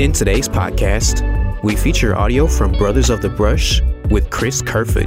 [0.00, 1.22] In today's podcast,
[1.62, 3.80] we feature audio from Brothers of the Brush
[4.10, 5.06] with Chris Kerfoot.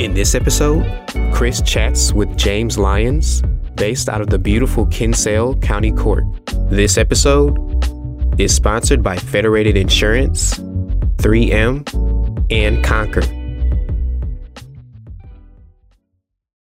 [0.00, 0.84] In this episode,
[1.32, 3.40] Chris chats with James Lyons,
[3.76, 6.24] based out of the beautiful Kinsale County Cork.
[6.68, 7.56] This episode
[8.36, 10.58] is sponsored by Federated Insurance,
[11.18, 13.22] 3M, and Conquer.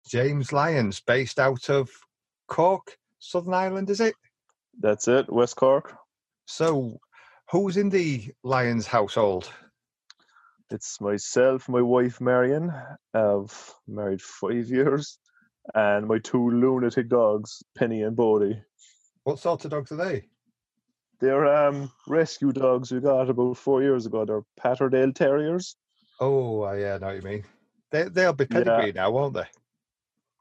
[0.08, 1.90] James Lyons, based out of
[2.48, 4.14] Cork, Southern Ireland, is it?
[4.80, 5.96] That's it, West Cork.
[6.46, 7.00] So,
[7.54, 9.48] who's in the Lyons household?
[10.72, 12.74] It's myself, my wife Marion,
[13.14, 15.20] I've married five years,
[15.76, 18.60] and my two lunatic dogs, Penny and Bodie.
[19.24, 20.24] What sort of dogs are they?
[21.22, 24.26] They're um, rescue dogs we got about four years ago.
[24.26, 25.76] They're Patterdale Terriers.
[26.20, 27.44] Oh, uh, yeah, I know what you mean.
[27.92, 29.46] They, they'll be pedigree now, won't they?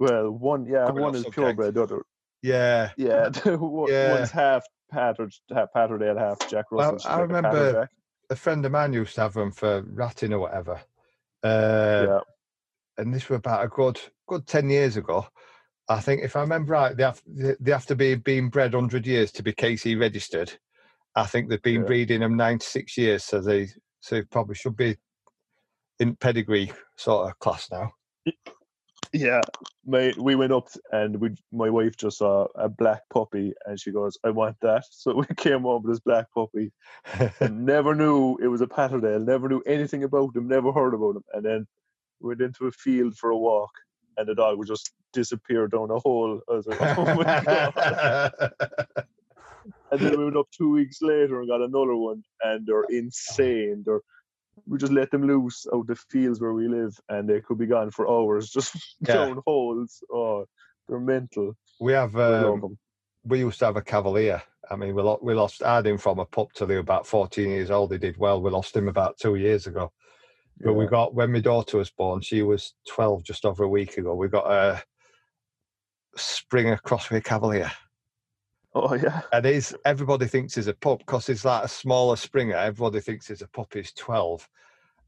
[0.01, 1.37] Well, one, yeah, Coming one is subject.
[1.37, 1.75] purebred.
[1.75, 2.03] The other,
[2.41, 2.91] Yeah.
[2.97, 4.15] yeah, one- Yeah.
[4.15, 6.99] one's half Patter, half Patterdale, half Jack Russell.
[6.99, 7.89] She's I like a remember-
[8.31, 10.81] A friend of mine used to have them for ratting or whatever.
[11.43, 12.21] Uh, yeah,
[12.99, 15.27] And this was about a good good 10 years ago.
[15.89, 18.73] I think, if I remember right, they have, they they have to be being bred
[18.75, 20.53] 100 years to be KC registered.
[21.17, 21.87] I think they've been Yeah.
[21.89, 23.67] breeding them 96 years, so they
[24.01, 24.97] so they probably should be
[25.99, 27.93] in pedigree sort of class now.
[29.13, 29.41] Yeah.
[29.85, 33.93] My, we went up and we, my wife just saw a black puppy, and she
[33.93, 36.73] goes, "I want that." So we came home with this black puppy,
[37.41, 41.17] and never knew it was a Patterdale, never knew anything about him, never heard about
[41.17, 41.25] him.
[41.35, 41.67] And then
[42.21, 43.71] we went into a field for a walk,
[44.17, 46.41] and the dog would just disappear down a hole.
[46.49, 48.53] I was like, oh my god.
[49.93, 53.83] And then we went up two weeks later and got another one, and they're insane.
[53.85, 54.01] They're
[54.67, 57.67] we just let them loose out the fields where we live, and they could be
[57.67, 59.15] gone for hours, just Yeah.
[59.15, 60.03] down holes.
[60.13, 60.47] Oh,
[60.89, 61.57] they're mental.
[61.81, 62.77] we have um,
[63.25, 64.43] we used to have a cavalier.
[64.71, 66.83] I mean, we, lo- we lost I had him from a pup till he was
[66.83, 67.93] about 14 years old.
[67.93, 68.41] He did well.
[68.41, 69.93] We lost him about two years ago.
[70.65, 73.99] But we got when my daughter was born, she was 12 just over a week
[73.99, 74.15] ago.
[74.15, 74.81] We got a
[76.17, 77.71] Springer Crossway Cavalier.
[78.75, 82.57] Oh yeah, And he's everybody thinks he's a pup because he's like a smaller Springer.
[82.57, 83.75] Everybody thinks he's a pup.
[83.75, 84.49] He's 12.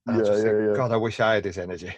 [0.07, 0.73] And I Yeah, think, yeah, yeah.
[0.75, 1.95] God, I wish I had his energy.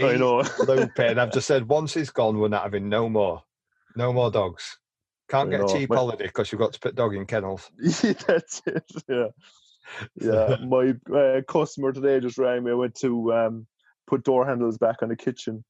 [0.00, 0.42] I know.
[0.66, 1.18] looping.
[1.18, 3.42] I've just said once he's gone, we're not having no more,
[3.94, 4.78] no more dogs.
[5.28, 7.70] Can't I get a cheap My- holiday because you've got to put dog in kennels.
[8.02, 8.84] Yeah, That's it.
[9.08, 9.26] Yeah,
[10.16, 10.56] yeah.
[10.64, 12.72] My uh, customer today just rang me.
[12.72, 13.66] I went to um,
[14.08, 15.64] put door handles back on the kitchen,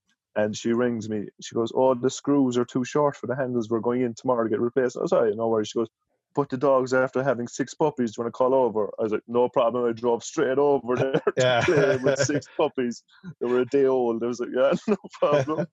[0.44, 1.28] and she rings me.
[1.40, 3.68] She goes, "Oh, the screws are too short for the handles.
[3.70, 5.88] We're going in tomorrow to get replaced." I was like, "No worries." She goes,
[6.34, 8.12] "But the dogs after having six puppies.
[8.14, 10.96] Do you want to call over?" I was like, "No problem." I drove straight over
[10.96, 11.64] there to Yeah.
[11.64, 13.02] play with six puppies.
[13.40, 14.22] They were a day old.
[14.24, 15.66] I was like, "Yeah, no problem."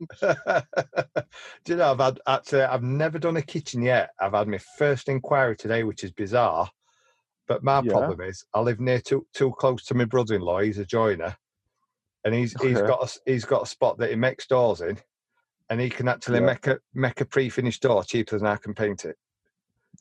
[1.63, 4.11] Do you know I've had actually I've never done a kitchen yet.
[4.19, 6.69] I've had my first inquiry today, which is bizarre.
[7.47, 8.11] But my Yeah.
[8.11, 10.61] problem is I live near too too close to my brother-in-law.
[10.61, 11.37] He's a joiner,
[12.27, 14.97] and he's he's got a, he's got a spot that he makes doors in,
[15.69, 16.45] and he can actually Yeah.
[16.45, 19.15] make a make a pre-finished door cheaper than I can paint it.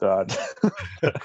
[0.01, 0.37] Dad.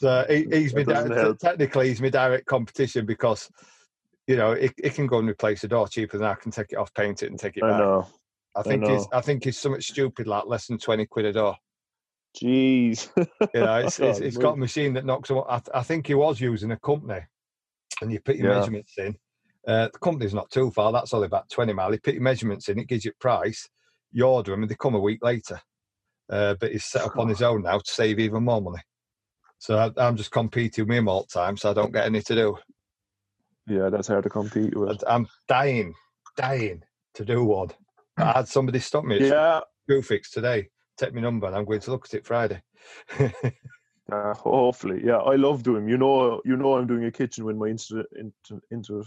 [0.00, 3.48] So he, he's my di- technically he's my direct competition because
[4.26, 6.72] you know it, it can go and replace a door cheaper than I can take
[6.72, 7.78] it off, paint it, and take it I back.
[7.78, 8.06] know.
[8.56, 9.08] I think he's know.
[9.12, 11.56] I think he's something stupid like less than twenty quid a door.
[12.36, 13.08] Jeez.
[13.54, 15.42] You know, it's it's, Oh, it's my- got a machine that knocks them.
[15.48, 17.20] I, I think he was using a company,
[18.02, 18.58] and you put your Yeah.
[18.58, 19.16] measurements in.
[19.66, 20.92] Uh, the company's not too far.
[20.92, 21.92] That's only about twenty mile.
[21.92, 22.78] He put your measurements in.
[22.78, 23.68] It gives you a price.
[24.12, 25.60] You order them, and they come a week later.
[26.30, 28.82] Uh, but he's set up on his own now to save even more money.
[29.58, 32.22] So I, I'm just competing with him all the time, so I don't get any
[32.22, 32.56] to do.
[33.66, 35.02] Yeah, that's hard to compete with.
[35.06, 35.94] I'm dying,
[36.36, 36.82] dying
[37.14, 37.70] to do one.
[38.18, 40.68] I had somebody stop me Yeah, Screwfix today.
[40.98, 42.62] Take my number, and I'm going to look at it Friday.
[44.12, 45.00] uh, hopefully.
[45.02, 45.88] Yeah, I love doing.
[45.88, 49.02] You know, you know, I'm doing a kitchen when my Insta, inter, inter,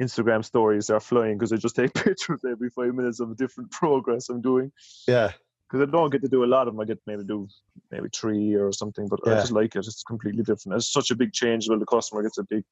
[0.00, 3.70] Instagram stories are flying because I just take pictures every five minutes of a different
[3.70, 4.70] progress I'm doing.
[5.08, 5.32] yeah,
[5.70, 6.80] Because I don't get to do a lot of them.
[6.80, 7.48] I get maybe do
[7.90, 9.78] maybe three or something, but I just like it.
[9.78, 10.76] It's completely different.
[10.76, 11.68] It's such a big change.
[11.68, 12.64] Well, the customer gets a big.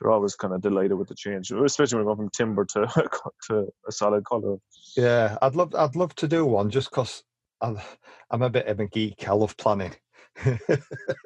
[0.00, 2.86] They're always kind of delighted with the change, especially when we go from timber to
[3.48, 4.58] to a solid color.
[4.96, 7.24] Yeah, I'd love I'd love to do one just because
[7.60, 7.78] I'm
[8.30, 9.28] I'm a bit of a geek.
[9.28, 9.94] I love planning.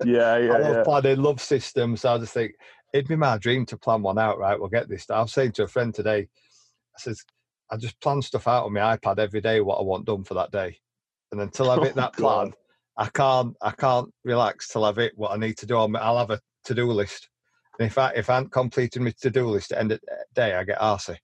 [0.05, 0.83] Yeah, yeah, I love yeah.
[0.85, 2.01] planning, love systems.
[2.01, 2.53] So I just think
[2.93, 4.39] it'd be my dream to plan one out.
[4.39, 5.09] Right, we'll get this.
[5.11, 6.29] I was saying to a friend today,
[6.97, 7.25] I says
[7.71, 10.35] I just plan stuff out on my iPad every day what I want done for
[10.35, 10.79] that day,
[11.33, 12.45] and until I've hit Oh, that God.
[12.45, 12.53] plan,
[12.99, 15.77] I can't I can't relax till I've hit what I need to do.
[15.77, 17.29] I'll have a to do list,
[17.79, 20.01] and if I if I haven't completed my to do list at the end of
[20.01, 21.17] the day, I get arsey.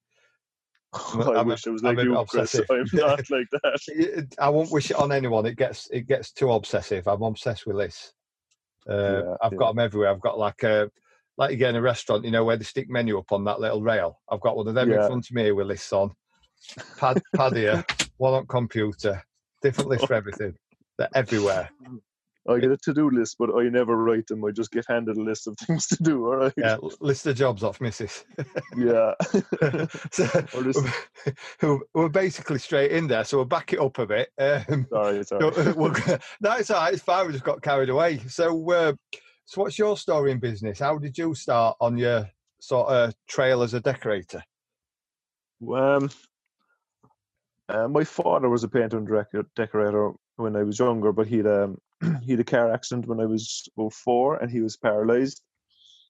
[0.94, 2.55] I I'm a- wish it was I'm like bit you, Chris.
[2.55, 2.67] obsessive.
[2.71, 4.26] I'm not like that.
[4.38, 5.44] I won't wish it on anyone.
[5.44, 7.06] It gets it gets too obsessive.
[7.06, 8.14] I'm obsessed with lists.
[8.88, 9.59] Uh, Yeah, I've yeah.
[9.59, 10.09] got them everywhere.
[10.11, 10.91] I've got like a
[11.38, 13.61] like you get in a restaurant, you know, where they stick menu up on that
[13.61, 14.20] little rail.
[14.29, 16.11] I've got one of them in front of me with lists on.
[16.99, 17.85] Pad, pad here,
[18.17, 19.23] one on computer,
[19.62, 20.55] different list for everything.
[20.99, 21.70] They're everywhere.
[22.49, 24.43] I get a to-do list, but I never write them.
[24.44, 26.26] I just get handed a list of things to do.
[26.26, 26.52] All right.
[26.56, 28.25] Yeah, list of jobs off missus.
[28.76, 29.12] Yeah.
[30.11, 34.31] so, we're, basically straight in there, so we'll back it up a bit.
[34.38, 35.44] Um, Sorry, sorry.
[36.40, 36.94] no, it's all right.
[36.94, 37.26] It's fine.
[37.26, 38.19] We just got carried away.
[38.26, 38.94] So, uh,
[39.49, 40.79] so what's your story in business?
[40.79, 42.29] How did you start on your
[42.61, 44.43] sort of trail as a decorator?
[45.75, 46.11] Um,
[47.67, 51.79] uh, my father was a painter and decorator when I was younger, but he'd um,
[52.23, 55.41] he had a car accident when I was about four, and he was paralyzed.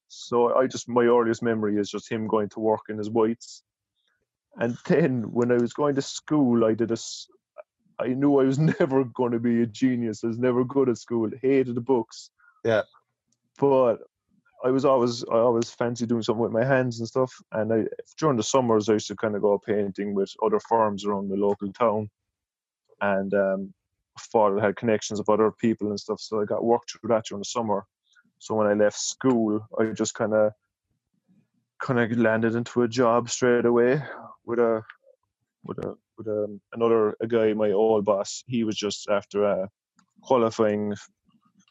[0.08, 3.62] So I just my earliest memory is just him going to work in his whites.
[4.56, 6.96] And then when I was going to school, I did a.
[8.00, 10.24] I knew I was never going to be a genius.
[10.24, 11.30] I was never good at school.
[11.40, 12.30] Hated the books.
[12.64, 12.82] Yeah.
[13.58, 13.98] But
[14.64, 17.32] I was always I always fancy doing something with my hands and stuff.
[17.52, 17.84] And I
[18.18, 21.36] during the summers I used to kind of go painting with other firms around the
[21.36, 22.10] local town.
[23.00, 23.74] And um,
[24.18, 27.40] father had connections with other people and stuff, so I got work through that during
[27.40, 27.84] the summer.
[28.38, 30.52] So when I left school, I just kind of
[31.80, 34.02] kind of landed into a job straight away
[34.44, 34.82] with a
[35.64, 38.42] with a with a, another a guy, my old boss.
[38.46, 39.66] He was just after uh,
[40.22, 40.94] qualifying.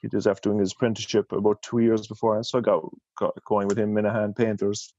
[0.02, 2.84] He was after doing his apprenticeship about two years before, and so I got
[3.18, 4.94] got going with him, Minahan Painters.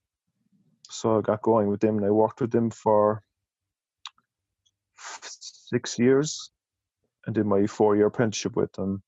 [0.90, 3.22] So I got going with him and I worked with him for
[4.98, 6.50] six years,
[7.26, 9.02] and did my four year apprenticeship with them.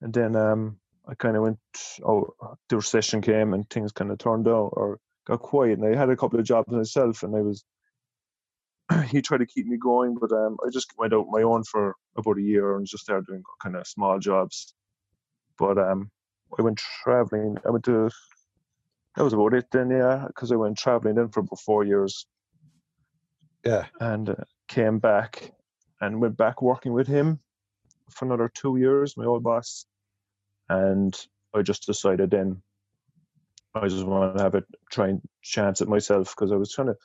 [0.00, 0.78] And then um,
[1.08, 1.58] I kind of went.
[2.04, 2.34] Oh,
[2.68, 5.78] the recession came, and things kind of turned out or got quiet.
[5.78, 7.64] And I had a couple of jobs myself, and I was.
[9.06, 11.94] he tried to keep me going, but um, I just went out my own for
[12.16, 14.74] about a year and just started doing kind of small jobs.
[15.58, 16.10] But um,
[16.58, 17.58] I went traveling.
[17.66, 18.10] I went to.
[19.16, 22.26] That was about it then, yeah, because I went traveling then for about four years
[23.64, 23.86] Yeah.
[24.00, 24.34] and uh,
[24.68, 25.52] came back
[26.00, 27.40] and went back working with him
[28.10, 29.86] for another two years, my old boss.
[30.68, 31.18] And
[31.54, 32.62] I just decided then
[33.74, 36.88] I just want to have a try and chance at myself because I was trying
[36.88, 36.96] to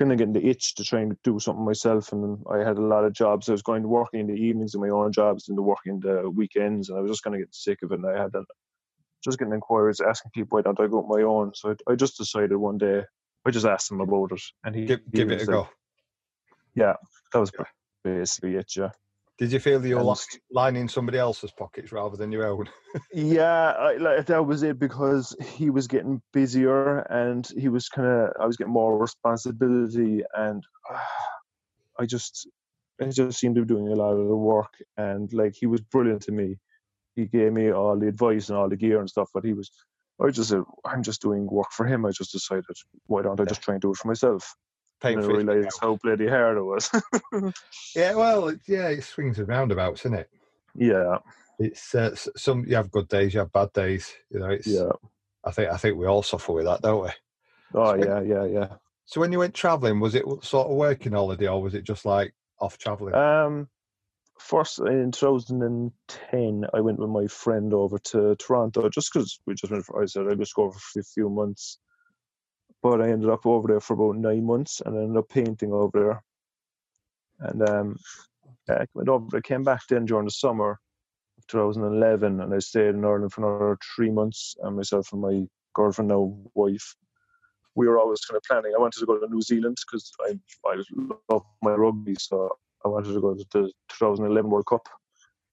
[0.00, 2.10] kind of getting the itch to try and do something myself.
[2.12, 3.48] And then I had a lot of jobs.
[3.48, 6.00] I was going to working in the evenings in my own jobs and the working
[6.00, 7.96] the weekends, and I was just kind of getting sick of it.
[7.96, 8.42] And I had a,
[9.22, 11.52] just getting inquiries, asking people why don't I go my own.
[11.54, 13.04] So I, I just decided one day.
[13.46, 15.68] I just asked him about it, and he Give, he give it a go.
[16.74, 16.94] Yeah,
[17.32, 17.64] that was Yeah.
[18.02, 18.74] basically it.
[18.76, 18.90] Yeah.
[19.40, 20.18] Did you feel that you're And-
[20.50, 22.68] lining somebody else's pockets rather than your own?
[23.14, 28.06] Yeah, I, like, that was it because he was getting busier and he was kind
[28.06, 30.62] of I was getting more responsibility and
[31.98, 32.46] I just
[33.00, 35.80] I just seemed to be doing a lot of the work and like he was
[35.80, 36.58] brilliant to me.
[37.16, 39.70] He gave me all the advice and all the gear and stuff, but he was
[40.22, 42.04] I just said I'm just doing work for him.
[42.04, 42.64] I just decided
[43.06, 44.54] why don't I just try and do it for myself?
[45.00, 45.44] Paying And I for it.
[45.44, 46.90] realized how bloody hard it was.
[47.96, 50.30] Yeah, well, yeah, it swings and roundabouts, isn't it?
[50.74, 51.18] yeah,
[51.58, 54.12] It's uh, some you have good days, you have bad days.
[54.30, 54.66] You know, it's.
[54.66, 54.90] yeah.
[55.44, 57.10] I think I think we all suffer with that, don't we?
[57.74, 58.68] Oh So- yeah, yeah, yeah.
[59.06, 62.04] So when you went travelling, was it sort of working holiday or was it just
[62.04, 63.14] like off travelling?
[63.14, 63.68] Um,
[64.38, 69.72] first in 2010, I went with my friend over to Toronto just because we just
[69.72, 69.84] went.
[69.84, 71.78] For, I said I'd just go over for a few months,
[72.82, 75.72] but I ended up over there for about nine months and I ended up painting
[75.72, 76.22] over there.
[77.40, 77.96] And um,
[78.68, 79.36] I went over.
[79.36, 80.78] I came back then during the summer
[81.38, 84.56] of 2011, and I stayed in Ireland for another three months.
[84.62, 86.94] And myself and my girlfriend, now wife,
[87.74, 88.72] we were always kind of planning.
[88.76, 90.82] I wanted to go to New Zealand because I I
[91.30, 94.86] love my rugby, so I wanted to go to the 2011 World Cup.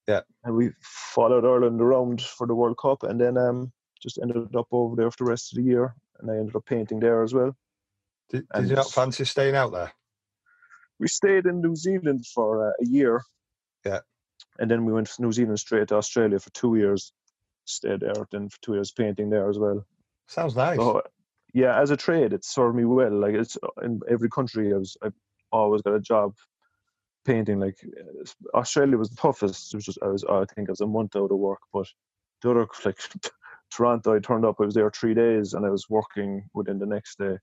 [0.07, 0.22] Yeah.
[0.43, 4.67] And we followed Ireland around for the World Cup and then um, just ended up
[4.72, 5.96] over there for the rest of the year.
[6.19, 7.55] And I ended up painting there as well.
[8.29, 9.91] did, did you not fancy staying out there?
[11.00, 13.24] We stayed in New Zealand for uh, a year.
[13.86, 14.00] Yeah.
[14.59, 17.13] And then we went from New Zealand straight to Australia for two years.
[17.65, 19.86] Stayed there then for two years painting there as well.
[20.27, 20.77] Sounds nice.
[20.77, 21.03] So
[21.53, 23.12] yeah, as a trade, it served me well.
[23.12, 25.09] Like it's in every country, I was I
[25.51, 26.36] always got a job
[27.25, 27.59] painting.
[27.59, 29.74] Like uh, Australia was the toughest.
[29.74, 31.88] It was just I was I think I was a month out of work, but
[32.41, 33.00] the other like
[33.71, 34.57] Toronto, I turned up.
[34.59, 37.38] I was there three days, and I was working within the next day.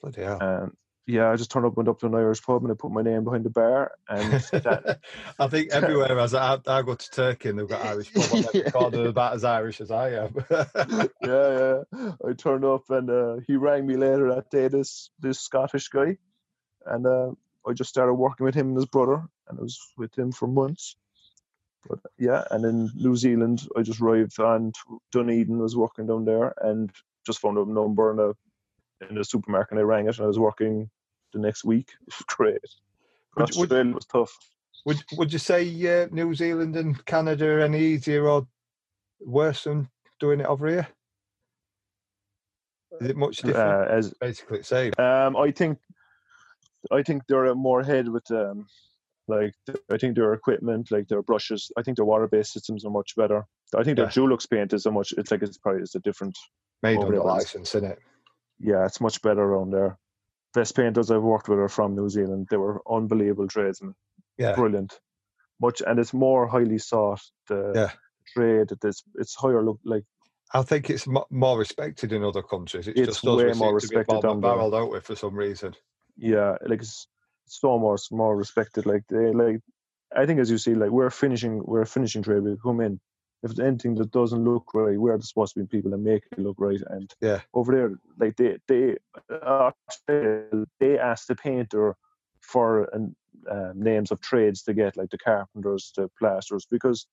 [0.00, 0.38] Bloody hell.
[0.40, 0.72] And
[1.06, 3.02] yeah, I just turned up, went up to an Irish pub, and I put my
[3.02, 3.92] name behind the bar.
[4.08, 4.98] And that,
[5.38, 8.70] I think everywhere as I, I go to Turkey and they've got Irish pub Yeah.
[8.70, 10.34] corner about as Irish as I am.
[10.50, 12.12] yeah, yeah.
[12.26, 14.68] I turned up, and uh, he rang me later that day.
[14.68, 16.18] This this Scottish guy,
[16.84, 17.30] and uh,
[17.66, 20.48] I just started working with him and his brother, and I was with him for
[20.48, 20.96] months.
[21.88, 24.74] But yeah, and in New Zealand, I just arrived and
[25.12, 26.90] Dunedin, was working down there, and
[27.24, 29.72] just found a number in a in the supermarket.
[29.72, 30.90] And I rang it, and I was working
[31.32, 31.90] the next week.
[32.06, 32.58] It was great.
[33.36, 34.32] Would- Australia was tough.
[34.84, 35.62] would would you say
[36.02, 38.46] uh, New Zealand and Canada are any easier or
[39.20, 40.88] worse than doing it over here?
[43.00, 43.90] Is it much different?
[43.90, 44.92] Uh, as Basically, the same.
[44.98, 45.78] Um, I think,
[46.90, 48.66] I think they're more ahead with um,
[49.28, 49.54] like
[49.90, 51.70] I think their equipment, like their brushes.
[51.76, 53.44] I think their water-based systems are much better.
[53.76, 54.12] I think their Yeah.
[54.12, 55.12] Dulux paint is a much.
[55.16, 56.36] It's like it's probably it's a different.
[56.82, 57.98] Made under there, but it's- license, isn't it?
[58.60, 59.98] Yeah, it's much better around there.
[60.54, 62.46] Best painters I've worked with are from New Zealand.
[62.50, 63.94] They were unbelievable tradesmen.
[64.38, 64.54] Yeah.
[64.54, 64.98] brilliant.
[65.60, 67.20] Much and it's more highly sought.
[67.48, 67.90] The Yeah.
[68.34, 68.70] trade.
[68.84, 69.62] It's it's higher.
[69.64, 70.04] Look like
[70.52, 72.86] I think it's mo- more respected in other countries.
[72.86, 75.34] It's, It's just way more seem to be respected down barreled out with for some
[75.34, 75.74] reason.
[76.16, 77.08] yeah, like it's
[77.46, 78.86] so more more respected.
[78.86, 79.60] Like they like,
[80.14, 82.42] I think as you see, like we're finishing we're a finishing trade.
[82.42, 83.00] We come in.
[83.42, 86.38] If anything that doesn't look right, we're the supposed to be people that make it
[86.38, 86.80] look right.
[86.90, 87.40] And Yeah.
[87.54, 88.96] over there, like they they
[89.30, 89.70] uh,
[90.08, 91.96] they ask the painter
[92.40, 93.14] for an,
[93.50, 97.06] um, names of trades to get, like the carpenters, the plasterers, because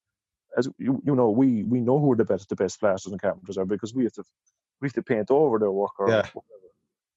[0.57, 3.57] as you you know, we we know who the best the best plasterers and carpenters
[3.57, 4.23] are because we have to
[4.81, 6.27] we have to paint over their work or Yeah.
[6.33, 6.69] whatever.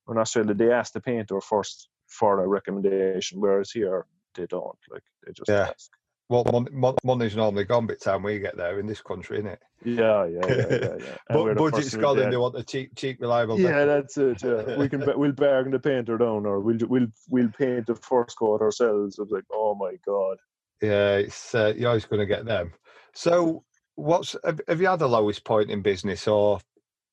[0.08, 4.78] In Australia, they ask the painter first for a recommendation, whereas here they don't.
[4.90, 5.68] Like they just Yeah.
[5.70, 5.90] ask.
[6.28, 9.38] Well, mon- mon- money's normally gone by the time we get there in this country,
[9.38, 9.62] isn't it?
[9.84, 10.96] Yeah, yeah, yeah, yeah.
[10.98, 11.16] yeah.
[11.28, 13.60] But the budget's first gone to and they want a cheap, cheap, reliable.
[13.60, 14.42] Yeah, that's it.
[14.42, 14.76] Yeah.
[14.76, 18.60] we can we'll bargain the painter down, or we'll we'll we'll paint the first coat
[18.60, 19.18] ourselves.
[19.20, 20.38] It's like, oh my god.
[20.82, 22.72] Yeah, it's uh, you're always going to get them.
[23.14, 26.58] So, what's have, have you had the lowest point in business, or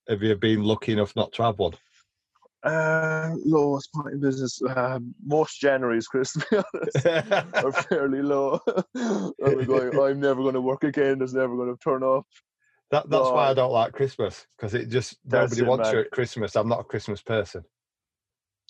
[0.10, 1.74] have you been lucky enough not to have one?
[2.64, 4.62] Uh, lowest point in business.
[4.62, 7.06] Uh, most Januaries, Chris, to be honest,
[7.56, 8.60] are fairly low.
[8.96, 10.00] I'm going.
[10.00, 11.22] I'm never going to work again.
[11.22, 12.26] It's never going to turn up.
[12.92, 16.12] That, that's why I don't like Christmas because it just nobody it, wants you at
[16.12, 16.56] Christmas.
[16.56, 17.64] I'm not a Christmas person.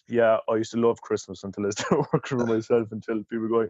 [0.08, 2.88] Yeah, I used to love Christmas until I started working for myself.
[2.92, 3.70] Until people were going,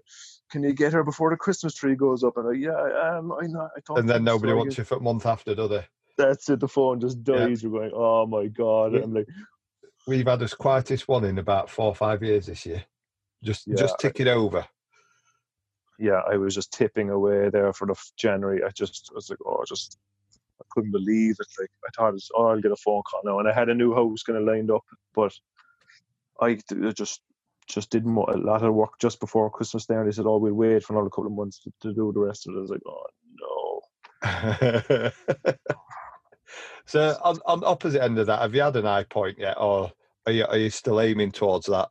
[0.51, 3.17] "Can you get her before the Christmas tree goes up?" And I, yeah, I.
[3.17, 3.67] I know.
[3.75, 3.99] I thought.
[3.99, 5.85] And then nobody wants you for a month after, do they?
[6.17, 6.59] That's it.
[6.59, 7.45] The phone just Yeah.
[7.47, 7.63] dies.
[7.63, 9.01] You're going, "Oh my god!" Yeah.
[9.01, 9.27] I'm like,
[10.07, 12.83] We've had us quietest one in about four or five years this year.
[13.43, 14.65] Just Yeah, just tick it over.
[15.99, 18.63] yeah, I was just tipping away there for the January.
[18.63, 19.97] I just I was like, oh, just
[20.61, 21.47] I couldn't believe it.
[21.59, 23.75] Like I thought, it's, oh, I'll get a phone call now, and I had a
[23.75, 24.83] new house kind of lined up,
[25.13, 25.33] but
[26.41, 26.59] I
[26.95, 27.21] just
[27.67, 29.85] just did mo- a lot of work just before Christmas.
[29.85, 32.11] There, And they said, oh, we'll wait for another couple of months to, to do
[32.13, 32.57] the rest of it.
[32.57, 33.05] I was like, oh
[33.39, 33.81] no.
[36.85, 39.91] so on, on opposite end of that, have you had an eye point yet, or
[40.25, 41.89] are you are you still aiming towards that?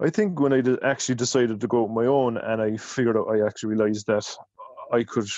[0.00, 3.28] I think when I actually decided to go on my own, and I figured out,
[3.28, 4.26] I actually realized that
[4.92, 5.28] I could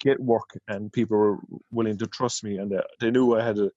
[0.00, 1.38] get work, and people were
[1.70, 3.70] willing to trust me, and they, they knew I had a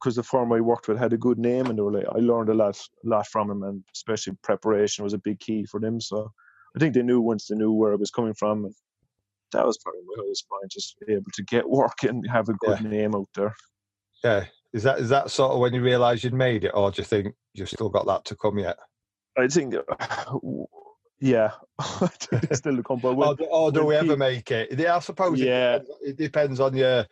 [0.00, 2.20] because the firm I worked with had a good name, and they were like, I
[2.20, 6.00] learned a lot, lot from them, and especially preparation was a big key for them.
[6.00, 6.32] So
[6.74, 8.74] I think they knew once they knew where I was coming from, and
[9.52, 12.54] that was probably my highest point, just be able to get work and have a
[12.54, 13.54] good name out there.
[14.24, 17.00] Yeah, is that is that sort of when you realise you'd made it, or do
[17.02, 18.76] you think you've still got that to come yet?
[19.38, 19.74] I think,
[21.20, 22.98] yeah, I think it's still to come.
[23.00, 24.78] But when- Or, do- or do we ever make it?
[24.78, 25.40] Yeah, I suppose.
[25.40, 25.76] Yeah.
[25.76, 27.06] it depends, it depends on your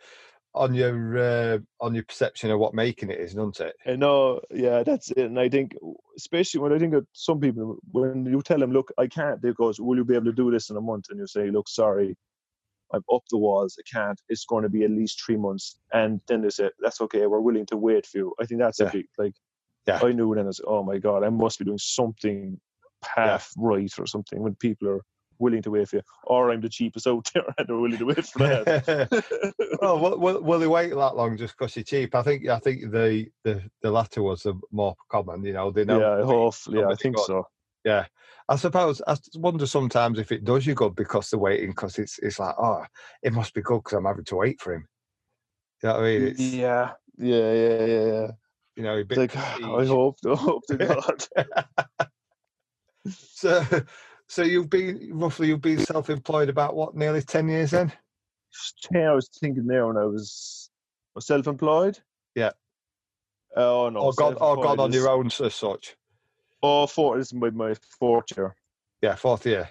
[0.55, 3.75] on your uh, on your perception of what making it is, doesn't it?
[3.85, 5.19] I know, yeah, that's it.
[5.19, 5.73] And I think,
[6.17, 9.53] especially when I think of some people, when you tell them, look, I can't, they
[9.53, 11.05] goes, will you be able to do this in a month?
[11.09, 12.17] And you say, look, sorry,
[12.93, 13.77] I'm up the walls.
[13.79, 14.19] I can't.
[14.29, 15.77] It's going to be at least three months.
[15.93, 17.25] And then they say, that's okay.
[17.27, 18.33] We're willing to wait for you.
[18.39, 18.87] I think that's Yeah.
[18.87, 19.35] a big, like,
[19.87, 19.99] Yeah.
[20.03, 22.59] I knew then, I was, oh my God, I must be doing something
[23.05, 25.01] half right or something when people are
[25.39, 26.01] willing to wait for you.
[26.25, 29.23] Or I'm the cheapest out there and they're willing to wait for that.
[29.81, 32.13] oh, will, will, will they wait that long just because you're cheap?
[32.15, 35.43] I think I think the, the, the latter was the more common.
[35.45, 35.99] You know, they know.
[35.99, 37.47] yeah, hopefully, yeah, I think got- so.
[37.89, 38.05] Yeah,
[38.47, 42.19] I suppose I wonder sometimes if it does you good because they're waiting because it's
[42.19, 42.85] it's like oh
[43.23, 44.87] it must be good because I'm having to wait for him.
[45.81, 46.23] You know what I mean?
[46.27, 48.27] It's, Yeah, yeah, yeah, yeah, yeah.
[48.75, 51.27] You know, a It's bit like, ah, I hope, I hope to God.
[53.09, 53.65] So,
[54.29, 57.91] So you've been roughly you've been self-employed about what nearly ten years then?
[58.93, 60.69] Yeah, I was thinking there when I was,
[61.15, 61.99] was self-employed.
[62.35, 62.51] Yeah.
[63.55, 64.01] Oh no.
[64.01, 65.95] or gone or gone on your own as such?
[66.61, 67.17] Oh, four.
[67.17, 68.55] This is my, my fourth year.
[69.01, 69.69] Yeah, fourth year.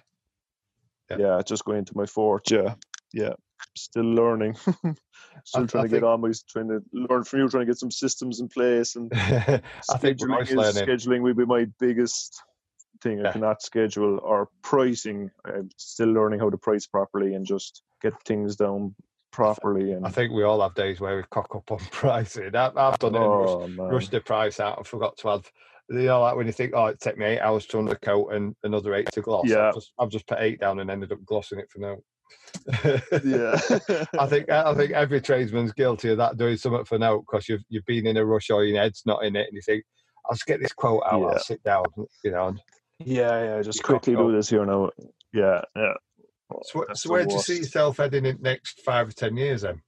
[1.11, 1.17] Yeah.
[1.19, 1.43] Yeah.
[1.45, 2.51] just going into my fourth.
[2.51, 2.75] Yeah,
[3.13, 3.33] yeah.
[3.77, 4.55] Still learning.
[5.45, 6.21] Still I- trying I to get on.
[6.21, 7.49] My trying to learn from you.
[7.49, 9.61] Trying to get some systems in place and I
[9.99, 12.41] think scheduling, is, scheduling will be my biggest
[13.03, 13.19] thing.
[13.19, 13.29] Yeah.
[13.31, 15.31] I cannot schedule or pricing.
[15.45, 18.95] I'm still learning how to price properly and just get things down
[19.31, 19.93] properly.
[19.93, 22.55] And I think we all have days where we cock up on pricing.
[22.55, 23.19] I, I've done it.
[23.19, 25.47] Oh, rushed- oh rushed the price out and forgot to add.
[25.91, 28.55] You know, like when you think, oh, it took me eight hours to undercoat and
[28.63, 29.47] another eight to gloss.
[29.47, 29.69] Yeah.
[29.69, 31.97] I've just, I've just put eight down and ended up glossing it for now.
[33.25, 33.59] yeah.
[34.19, 37.63] I think I think every tradesman's guilty of that doing something for now because you've
[37.71, 39.85] you've been in a rush or your head's not in it and you think
[40.27, 41.21] I'll just get this quote out.
[41.21, 41.27] Yeah.
[41.29, 41.85] I'll sit down,
[42.23, 42.55] you know.
[42.99, 43.63] Yeah, yeah.
[43.63, 44.91] Just quickly do this here now.
[45.33, 45.95] Yeah, yeah.
[46.65, 49.63] so, so where do you see yourself heading in the next five or ten years
[49.63, 49.81] then?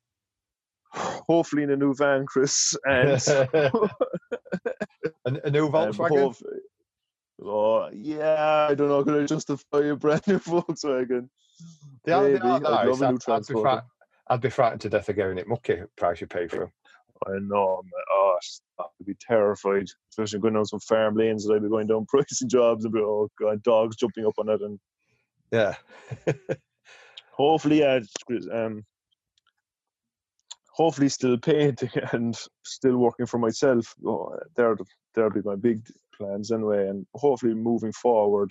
[0.92, 3.10] Hopefully in a new van, Chris, and
[5.26, 6.18] a, a new um, Volkswagen.
[6.18, 6.36] hope-
[7.42, 9.02] Oh yeah, I don't know.
[9.02, 11.30] Can I justify a brand new Volkswagen?
[12.04, 12.46] They are, they maybe.
[12.46, 13.82] are I'd love a new I'd, I'd, be fright-
[14.28, 16.72] I'd be frightened to death of getting it mucky price you pay for 'em.
[17.26, 17.92] I know, man.
[18.12, 18.38] Oh,
[18.78, 22.04] I would be terrified, especially going down some farm lanes that I'd be going down
[22.08, 24.78] pricing jobs and be, oh god, dogs jumping up on it, and
[25.50, 25.74] Yeah.
[27.32, 28.00] hopefully, yeah,
[28.52, 28.84] um,
[30.80, 32.34] hopefully still painting and
[32.64, 33.94] still working for myself.
[34.06, 34.76] Oh, there,
[35.14, 38.50] there'll be my big plans anyway, and hopefully moving forward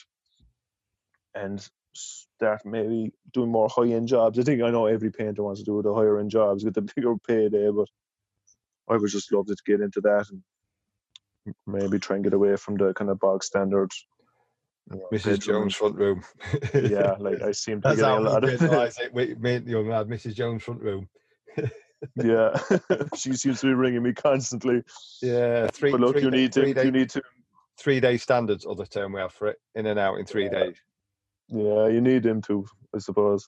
[1.34, 4.38] and start maybe doing more high end jobs.
[4.38, 6.82] I think I know every painter wants to do the higher end jobs, get the
[6.96, 7.88] bigger payday, but
[8.88, 12.76] I would just love to get into that and maybe try and get away from
[12.76, 13.92] the kind of bog standard.
[14.92, 15.24] you know, Mrs.
[15.24, 15.62] bedroom.
[15.64, 16.24] Jones front room.
[16.76, 19.14] Yeah, like I seem to be That's getting a lot of it.
[19.14, 20.36] We, me and the young lad, Mrs.
[20.36, 21.10] Jones front room.
[22.16, 22.58] Yeah,
[23.16, 24.84] she seems to be ringing me constantly.
[25.22, 25.92] Yeah, three.
[25.92, 27.22] but look, three you day- need to, day, you need to,
[27.78, 28.66] three day standards.
[28.66, 30.60] Other term we have for it, in and out in three Yeah.
[30.66, 30.76] days.
[31.50, 33.48] yeah, you need him to, I suppose.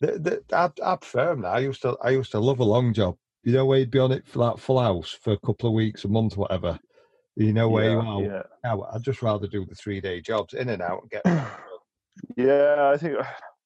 [0.00, 1.52] The, the, I, I prefer 'em now.
[1.52, 3.16] I used to, I used to love a long job.
[3.44, 5.74] You know where you'd be on it for like full house for a couple of
[5.74, 6.78] weeks, a month, whatever.
[7.36, 8.22] You know where you are.
[8.22, 8.42] yeah.
[8.64, 11.22] Now, I'd just rather do the three day jobs in and out and get.
[12.36, 13.16] Yeah, I think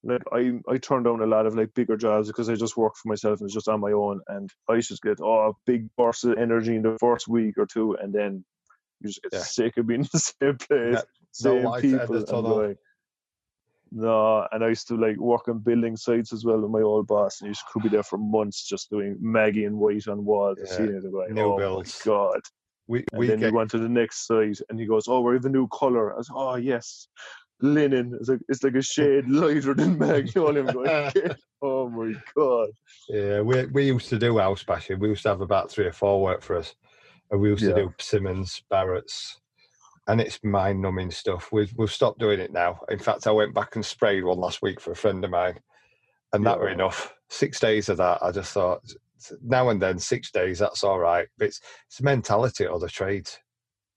[0.06, 2.94] like I I turn down a lot of like bigger jobs because I just work
[2.96, 5.88] for myself and it's just on my own, and I just get oh a big
[5.96, 8.44] burst of energy in the first week or two, and then
[9.00, 9.40] you just get Yeah.
[9.40, 11.04] sick of being in the same place,
[11.40, 12.24] no same the people.
[12.28, 12.78] And like,
[13.92, 17.06] no, and I used to like work on building sites as well with my old
[17.08, 20.58] boss, and you could be there for months just doing Maggie and white on walls,
[20.60, 21.94] and Yeah, seeing it and going, new oh builds.
[22.04, 22.40] my god.
[22.88, 25.20] We And we then get you go to the next site and he goes, Oh,
[25.20, 26.14] we have a new colour.
[26.14, 27.08] I was oh yes.
[27.60, 28.16] Linen.
[28.18, 30.66] It's like it's like a shade lighter than Magnolia.
[30.66, 32.68] I'm oh my god.
[33.08, 34.98] Yeah, we we used to do house bashing.
[34.98, 36.74] We used to have about three or four work for us,
[37.30, 39.40] and we used to do Simmons, Barratt's,
[40.06, 41.50] and it's mind numbing stuff.
[41.52, 42.80] We've we've stopped doing it now.
[42.90, 45.58] In fact, I went back and sprayed one last week for a friend of mine,
[46.32, 47.14] and that were enough.
[47.28, 48.82] Six days of that, I just thought
[49.42, 51.26] now and then six days that's all right.
[51.38, 53.38] But it's it's the mentality of the trades.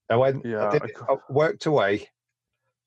[0.09, 2.09] I went, Yeah, I, did, I I worked away,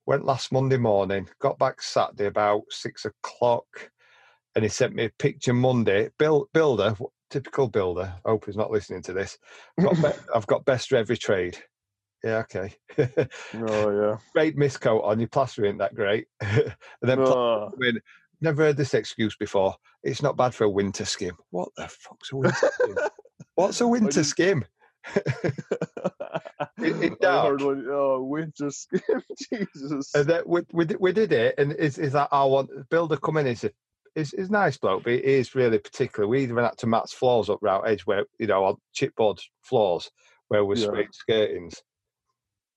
[0.06, 3.90] went last Monday morning, got back Saturday about six o'clock
[4.54, 6.10] and he sent me a picture Monday.
[6.18, 6.94] Bill, builder,
[7.30, 8.12] typical builder.
[8.24, 9.38] I hope he's not listening to this.
[9.80, 11.58] Got be- I've got best for every trade.
[12.22, 12.74] Yeah, okay.
[13.54, 14.16] Oh yeah.
[14.32, 16.26] great miscoat on your plaster ain't that great.
[16.40, 18.00] and then Oh, in.
[18.40, 19.74] Never heard this excuse before.
[20.02, 21.36] It's not bad for a winter skim.
[21.50, 22.96] What the fuck's a winter skim?
[23.54, 24.26] What's a winter didn't-
[26.60, 27.02] skim?
[27.02, 29.00] in I heard one, oh winter skin.
[29.52, 30.14] Jesus.
[30.14, 33.16] And then we, we, did- we did it, and is is that I want builder
[33.16, 33.46] come in?
[33.46, 33.68] Is
[34.14, 36.28] is is nice bloke, but he is really particular.
[36.28, 40.10] We even had to match floors up round edge where you know on chipboard floors
[40.48, 40.86] where we Yeah.
[40.86, 41.82] sprayed skirtings.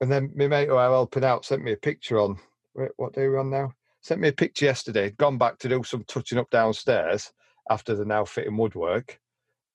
[0.01, 2.37] And then my mate who I'm helping out sent me a picture on
[2.73, 3.73] wait, what day are we on now?
[4.01, 5.11] Sent me a picture yesterday.
[5.11, 7.31] Gone back to do some touching up downstairs
[7.69, 9.19] after the now fitting woodwork,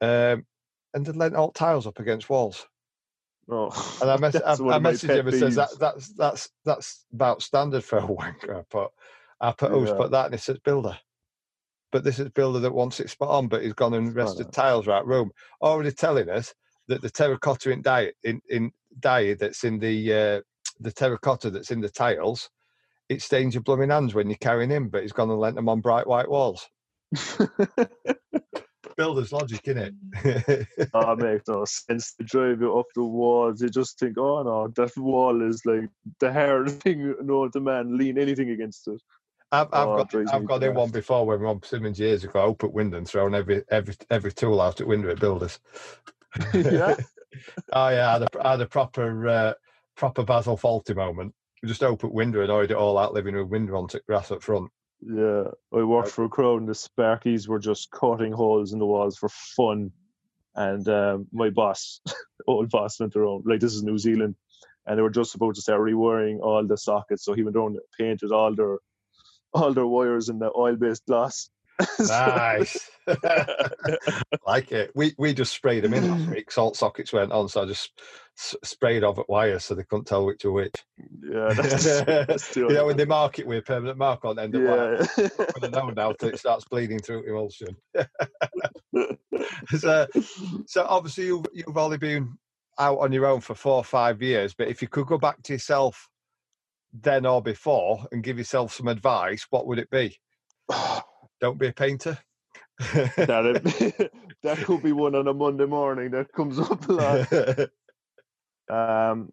[0.00, 0.46] um,
[0.94, 2.66] and they lent alt tiles up against walls.
[3.50, 7.42] Oh, And I, mess- I, I messaged him and says that that's that's that's about
[7.42, 8.64] standard for a wanker.
[8.70, 8.92] But
[9.40, 9.94] I put who's Yeah.
[9.94, 10.98] put that and it says builder.
[11.92, 14.52] But this is builder that wants it spot on, but he's gone and rested on.
[14.52, 15.32] tiles right room.
[15.62, 16.54] Already telling us
[16.88, 20.40] that the terracotta in dye in, in dye that's in the uh,
[20.80, 22.50] the terracotta that's in the tiles,
[23.08, 25.68] it stains your blooming hands when you're carrying in, but he's gone and lent them
[25.68, 26.68] on bright white walls.
[29.00, 30.66] Builder's logic, innit?
[30.92, 33.62] oh, make no sense to drive you up the walls.
[33.62, 37.96] You just think, oh no, that wall is like the hardest thing known to man.
[37.96, 39.00] Lean anything against it.
[39.52, 42.68] I've, I've Oh, got I've got in one before when Rob Simmons years ago opened
[42.68, 45.58] at window and thrown every every every tool out at window at builders.
[46.54, 46.94] Yeah?
[47.72, 49.54] oh yeah, I had a, I had a proper uh,
[49.96, 51.34] proper Basil Fawlty moment.
[51.62, 54.30] We just opened window and oiled it all out, living with window on to grass
[54.30, 54.70] up front.
[55.02, 58.86] Yeah, I worked for a crowd, and the Sparkies were just cutting holes in the
[58.86, 59.92] walls for fun.
[60.54, 62.00] And um, my boss,
[62.46, 64.34] old boss, went around like this is New Zealand,
[64.86, 67.24] and they were just about to start rewiring all the sockets.
[67.24, 68.78] So he went around and painted all their
[69.54, 71.50] all their wires in the oil-based glass.
[72.00, 72.90] Nice,
[74.46, 74.90] like it.
[74.94, 76.34] We we just sprayed them in last mm.
[76.34, 76.50] week.
[76.50, 78.00] Salt sockets went on, so I just
[78.38, 80.74] s- sprayed over wires so they couldn't tell which were which.
[81.22, 84.42] yeah, that's, that's you know when they mark it with a permanent mark on the
[84.42, 85.06] end of wire.
[85.16, 85.28] yeah.
[85.54, 87.76] with a know now till it starts bleeding through emulsion.
[89.78, 90.06] so,
[90.66, 92.36] so obviously you've you've only been
[92.78, 95.42] out on your own for four or five years, but if you could go back
[95.42, 96.08] to yourself
[96.92, 100.18] then or before and give yourself some advice, what would it be?
[100.72, 101.02] Oh,
[101.40, 102.18] Don't be a painter.
[102.78, 107.68] that that could be one on a Monday morning that comes up a lot.
[109.10, 109.30] um,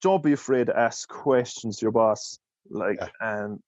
[0.00, 2.38] don't be afraid to ask questions to your boss.
[2.70, 3.08] Like, Yeah.
[3.20, 3.60] and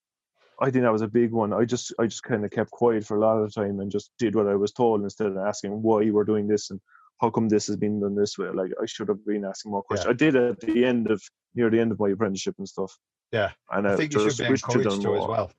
[0.60, 1.52] I think that was a big one.
[1.52, 3.90] I just, I just kind of kept quiet for a lot of the time and
[3.90, 6.80] just did what I was told instead of asking why you were doing this and
[7.20, 8.48] how come this has been done this way.
[8.48, 10.06] Like, I should have been asking more questions.
[10.06, 10.10] Yeah.
[10.10, 11.22] I did at the end of
[11.54, 12.96] near the end of my apprenticeship and stuff.
[13.32, 13.50] Yeah.
[13.70, 15.50] and I think you should be encouraged to as well.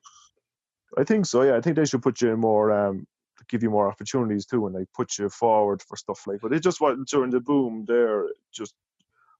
[0.98, 1.42] I think so.
[1.44, 3.08] Yeah, I think they should put you in more, um,
[3.50, 6.40] give you more opportunities too, and like put you forward for stuff like.
[6.42, 8.74] But it just wasn't during the boom there, just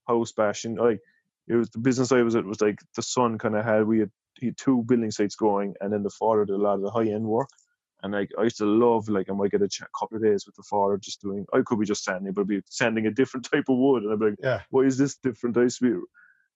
[0.08, 0.76] house bashing.
[0.76, 1.00] Like
[1.48, 4.00] it was the business I was at was like the son kind of had we
[4.00, 6.82] had he had two building sites going, and then the father did a lot of
[6.82, 7.50] the high end work.
[8.04, 10.46] And like I used to love like I might get a ch- couple of days
[10.46, 11.46] with the father just doing.
[11.54, 14.12] I could be just sanding, but I'd be sanding a different type of wood, and
[14.14, 14.62] I'd be like, Yeah.
[14.70, 15.58] why is this different?
[15.58, 16.00] I used to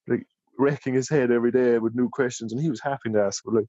[0.06, 3.22] be like wrecking his head every day with new questions, and he was happy to
[3.22, 3.44] ask.
[3.46, 3.68] But like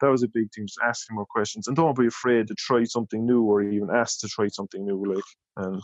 [0.00, 2.84] that was a big thing, just asking more questions, and don't be afraid to try
[2.84, 5.02] something new or even ask to try something new.
[5.14, 5.24] Like
[5.56, 5.80] and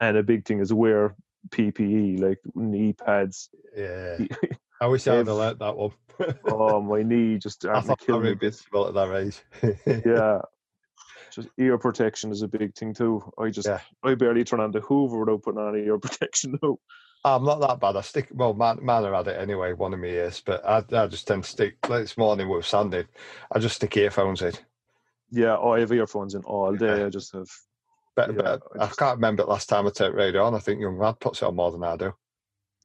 [0.00, 1.14] and a big thing is wear
[1.50, 3.48] PPE, like knee pads.
[3.76, 4.18] Yeah.
[4.80, 5.92] I wish have If- learnt that one.
[6.48, 8.30] oh, my knee just I thought I me.
[8.32, 9.42] invincible at that age.
[10.06, 10.40] Yeah.
[11.32, 13.22] Just ear protection is a big thing too.
[13.38, 13.80] I just Yeah.
[14.02, 16.78] I barely turn on the Hoover without putting on ear protection now.
[17.26, 17.96] I'm not that bad.
[17.96, 18.28] I stick.
[18.32, 21.42] Well, man, Manor had it anyway, one of my ears, but I, I just tend
[21.42, 21.76] to stick.
[21.88, 23.06] Like this morning with sanding,
[23.50, 24.52] I just stick earphones in.
[25.30, 27.04] Yeah, oh, I have earphones in all day.
[27.04, 27.48] I just have
[28.14, 30.54] But, Yeah, but I I can't remember the last time I turned radio on.
[30.54, 32.14] I think young lad puts it on more than I do.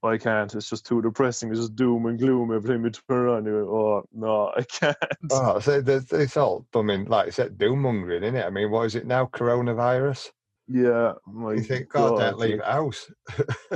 [0.03, 0.53] I can't.
[0.55, 1.51] It's just too depressing.
[1.51, 3.45] It's just doom and gloom every time you turn on.
[3.45, 4.97] You oh no, I can't.
[5.29, 6.65] Oh, so it's all.
[6.73, 8.45] I mean, like I said, doom mongering, isn't it?
[8.45, 9.27] I mean, what is it now?
[9.27, 10.31] Coronavirus.
[10.71, 13.11] Yeah, my You think, God, don't God, leave the house.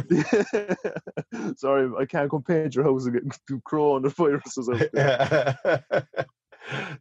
[1.58, 6.08] Sorry, I can't come paint your house and get coronaviruses out there.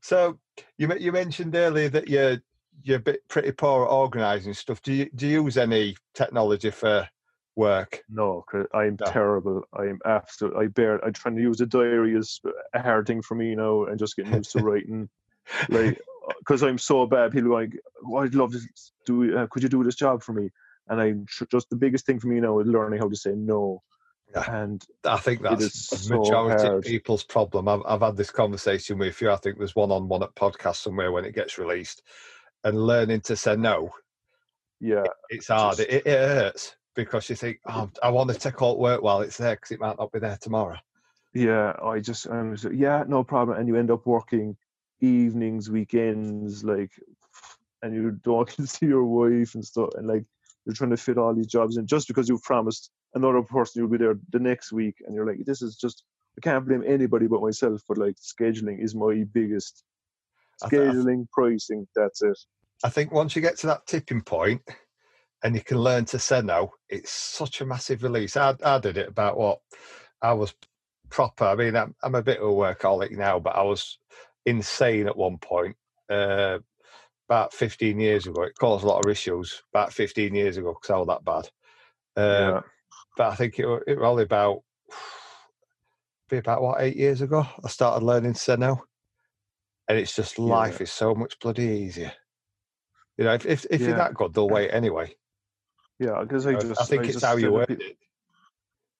[0.01, 0.39] so
[0.79, 2.39] you you mentioned earlier that you're
[2.83, 4.83] you're a bit pretty poor at organising stuff.
[4.83, 7.09] Do you do you use any technology for
[7.57, 8.03] work?
[8.09, 9.07] No, 'cause I'm No.
[9.07, 9.63] terrible.
[9.73, 10.57] I'm absolute.
[10.57, 11.05] I bear.
[11.05, 12.41] I'm trying to use a diary is
[12.75, 15.09] a uh, hard thing for me you now, and just getting used to writing.
[15.69, 15.99] Like,
[16.39, 17.33] because I'm so bad.
[17.33, 17.73] People are like,
[18.07, 18.61] oh, "I'd love to
[19.07, 19.37] do.
[19.37, 20.51] Uh, could you do this job for me?"
[20.89, 23.33] And I'm tr- just the biggest thing for me now is learning how to say
[23.33, 23.83] no.
[24.35, 24.51] Yeah.
[24.63, 27.69] And I think that's the so majority of people's problem.
[27.69, 29.31] I've, I've had this conversation with you.
[29.31, 32.03] I think there's one on one at podcast somewhere when it gets released,
[32.65, 33.91] and learning to say no.
[34.81, 35.77] yeah, It's hard.
[35.77, 39.21] Just- It, it hurts because you think, oh, I want to take out work while
[39.21, 40.77] it's there because it might not be there tomorrow.
[41.33, 41.73] yeah.
[41.83, 42.27] I just,
[42.73, 43.59] yeah, no problem.
[43.59, 44.57] And you end up working
[45.05, 46.91] evenings, weekends, like,
[47.83, 50.25] and you don't get to your wife and stuff, and like
[50.65, 53.91] you're trying to fit all these jobs in just because you've promised another person you'll
[53.91, 56.05] be there the next week, and you're like, this is just.
[56.37, 59.85] I can't blame anybody but myself, but like scheduling is my biggest.
[60.65, 62.37] Scheduling, pricing, that's it.
[62.83, 64.61] I think once you get to that tipping point
[65.45, 68.37] and you can learn to say no, it's such a massive release.
[68.37, 69.61] I, I did it about what
[70.23, 70.55] I was
[71.11, 71.45] proper.
[71.45, 73.99] I mean, I'm, I'm a bit of a workaholic now, but I was
[74.47, 75.77] insane at one point.
[76.09, 76.59] Uh,
[77.29, 79.63] about 15 years ago, it caused a lot of issues.
[79.73, 81.49] About 15 years ago, because I was that bad.
[82.17, 82.61] Uh, yeah.
[83.17, 84.63] But I think it, it was only about
[86.29, 87.47] be about what eight years ago.
[87.65, 88.83] I started learning to say no,
[89.89, 92.13] and it's just life is so much bloody easier.
[93.17, 95.15] You know, if if, if you're that good, they'll wait anyway.
[95.99, 97.97] Yeah, because I just I think it's how you pe- it.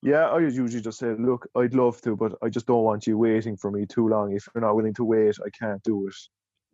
[0.05, 3.17] Yeah, I usually just say, look, I'd love to, but I just don't want you
[3.17, 4.35] waiting for me too long.
[4.37, 6.15] If you're not willing to wait, I can't do it.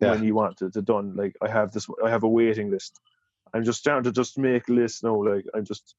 [0.00, 0.12] Yeah.
[0.12, 1.14] when you want it to done.
[1.14, 2.98] Like I have this, I have a waiting list.
[3.54, 5.22] I'm just starting to just make a list now.
[5.22, 5.94] Like I'm just.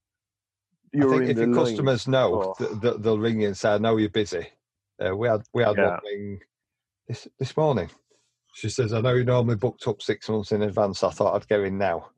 [0.91, 1.65] You're I think in if the your line.
[1.65, 2.53] customers know, Oh.
[2.57, 4.47] th- th- they'll ring you and say, "I know you're busy."
[4.99, 5.91] Uh, we had we had Yeah.
[5.91, 6.39] one ring
[7.07, 7.89] this this morning.
[8.55, 11.03] She says, "I know you normally booked up six months in advance.
[11.03, 12.09] I thought I'd go in now.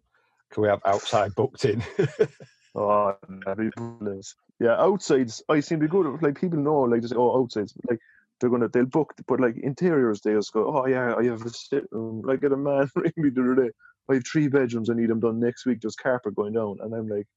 [0.52, 1.84] Can we have outside booked in?"
[2.76, 3.13] Oh,
[3.45, 4.26] that'd be brilliant.
[4.63, 5.43] Yeah, outsides.
[5.49, 6.21] I seem to be good.
[6.21, 7.73] Like people know, like they say, oh, outsides.
[7.89, 7.99] Like
[8.39, 11.49] they're gonna, they'll book, but like interiors, they just go, oh yeah, I have a
[11.49, 12.21] sit room.
[12.21, 13.71] Like, had a man ring me the other day.
[14.10, 14.89] I have three bedrooms.
[14.89, 15.82] I need them done next week.
[15.82, 17.28] There's carpet going down, and I'm like,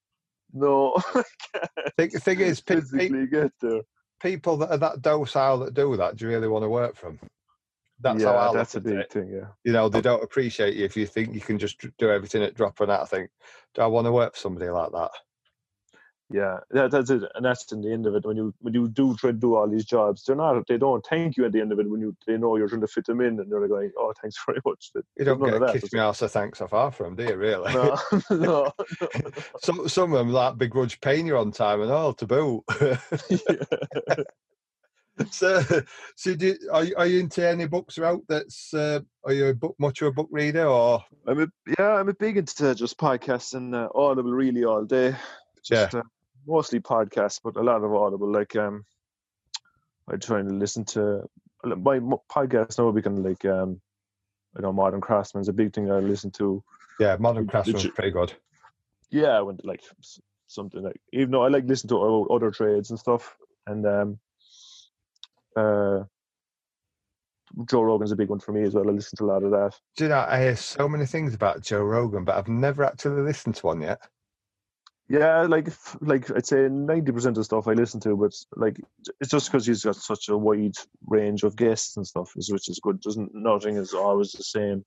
[0.53, 1.25] no, I
[1.97, 3.81] thing, thing is, pe- pe- physically get there.
[4.23, 7.07] people that are that docile that do that, do you really want to work for
[7.07, 7.19] them?
[8.01, 9.12] That's yeah, how I that's a big it.
[9.12, 9.31] thing.
[9.33, 10.03] Yeah, You know, they oh.
[10.03, 12.93] don't appreciate you if you think you can just do everything at drop of a
[12.93, 13.03] hat.
[13.03, 13.31] I think,
[13.75, 15.11] do I want to work for somebody like that?
[16.29, 17.23] Yeah, that, that's it.
[17.35, 18.25] And that's in the end of it.
[18.25, 20.67] When you when you do try to do all these jobs, they're not.
[20.67, 22.81] They don't thank you at the end of it when you they know you're trying
[22.81, 24.91] to fit them in, and they're going, oh, thanks very much.
[25.17, 27.37] You don't get a kiss is me ass thanks so far from, do you?
[27.37, 27.73] Really?
[27.73, 27.97] No,
[28.31, 28.73] no, no.
[29.61, 32.65] some some of them like begrudge paying you on time and all to boot.
[35.31, 35.62] So,
[36.15, 38.21] so do are you, are you into any books out?
[38.29, 41.47] That's uh, are you a book much of a book reader or I'm a
[41.79, 45.17] yeah, I'm a big into just podcasts and uh, Audible really all day.
[45.65, 46.03] Just, uh,
[46.47, 48.31] mostly podcasts, but a lot of Audible.
[48.31, 48.85] Like um,
[50.11, 51.29] I try and listen to
[51.65, 51.99] my
[52.33, 52.91] podcast now.
[52.91, 53.81] Become like um,
[54.57, 56.63] I know Modern Craftsman's a big thing I listen to.
[57.01, 57.17] yeah?
[57.19, 58.33] Modern Craftsman's you- pretty good.
[59.11, 59.83] Yeah, I went like
[60.49, 64.19] something like even though I like listen to other trades and stuff, and um,
[65.57, 66.05] uh,
[67.67, 68.89] Joe Rogan's a big one for me as well.
[68.89, 69.79] I listen to a lot of that.
[69.97, 73.23] Do you know I hear so many things about Joe Rogan, but I've never actually
[73.23, 74.01] listened to one yet.
[75.09, 75.69] Yeah, like
[76.01, 78.81] like I'd say ninety percent of stuff I listen to, but like
[79.21, 80.75] it's just because he's got such a wide
[81.07, 83.01] range of guests and stuff, which is good.
[83.01, 84.85] Doesn't nothing is always the same.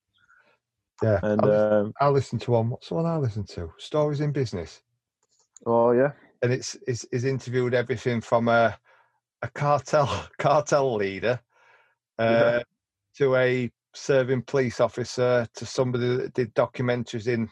[1.02, 2.70] Yeah, And I'll, um, I'll listen to one.
[2.70, 3.72] What's the one I listen to?
[3.78, 4.82] Stories in Business,
[5.66, 8.78] oh yeah, and it's it's, it's interviewed everything from a
[9.42, 11.40] a cartel cartel leader
[12.18, 12.64] uh, Yeah.
[13.18, 17.50] to a serving police officer to somebody that did documentaries in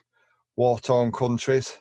[0.58, 1.78] war torn countries.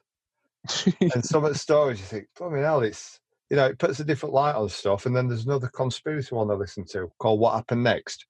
[1.15, 4.05] And some of the stories you think, blooming hell, it's you know, it puts a
[4.05, 5.07] different light on stuff.
[5.07, 8.27] And then there's another conspiracy one I listen to called What Happened Next.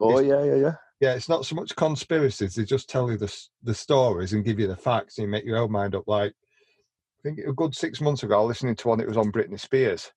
[0.00, 0.74] oh It's- yeah, yeah, yeah.
[1.00, 4.60] Yeah, it's not so much conspiracies; they just tell you the the stories and give
[4.60, 6.04] you the facts, and you make your own mind up.
[6.06, 9.00] Like I think a good six months ago, I was listening to one.
[9.00, 10.12] It was on Britney Spears,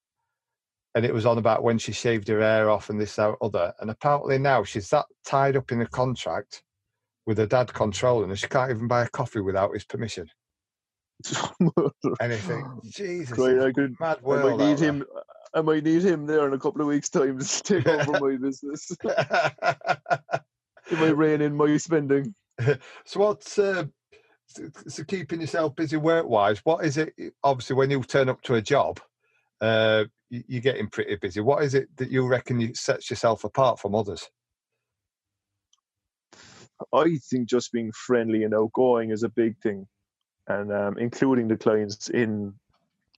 [0.94, 3.74] and it was on about when she shaved her hair off and this that other.
[3.80, 6.62] And apparently now she's that tied up in a contract
[7.26, 10.30] with her dad controlling her, she can't even buy a coffee without his permission.
[12.20, 13.96] And you think, Jesus, Right, I could.
[14.00, 14.90] a mad I might need out there.
[14.90, 15.04] him.
[15.54, 18.38] I might need him there in a couple of weeks' time to take over my
[18.42, 18.92] business.
[20.92, 22.36] It might rein in my spending.
[23.06, 23.86] so what's uh,
[24.48, 28.42] so- so keeping yourself busy work wise what is it obviously when you turn up
[28.44, 29.00] to a job
[29.62, 33.44] uh you- you're getting pretty busy what is it that you reckon you sets yourself
[33.44, 34.30] apart from others
[36.94, 39.88] I think just being friendly and outgoing is a big thing,
[40.48, 42.54] and um, including the clients in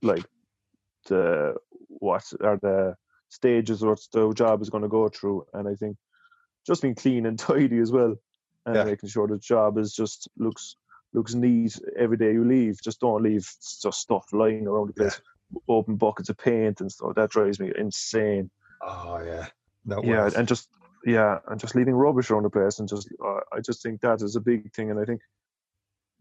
[0.01, 0.25] like
[1.07, 1.55] the
[1.87, 2.95] what are the
[3.29, 5.97] stages what the job is going to go through, and I think
[6.65, 8.15] just being clean and tidy as well,
[8.65, 8.83] and Yeah.
[8.83, 10.75] making sure the job is just looks
[11.13, 12.77] looks neat every day you leave.
[12.83, 13.47] Just don't leave
[13.81, 15.19] just stuff lying around the place,
[15.67, 17.15] open buckets of paint and stuff.
[17.15, 19.47] That drives me insane oh yeah
[19.85, 20.69] no yeah and just
[21.05, 24.21] yeah and just leaving rubbish around the place and just uh, i just think that
[24.21, 25.21] is a big thing and i think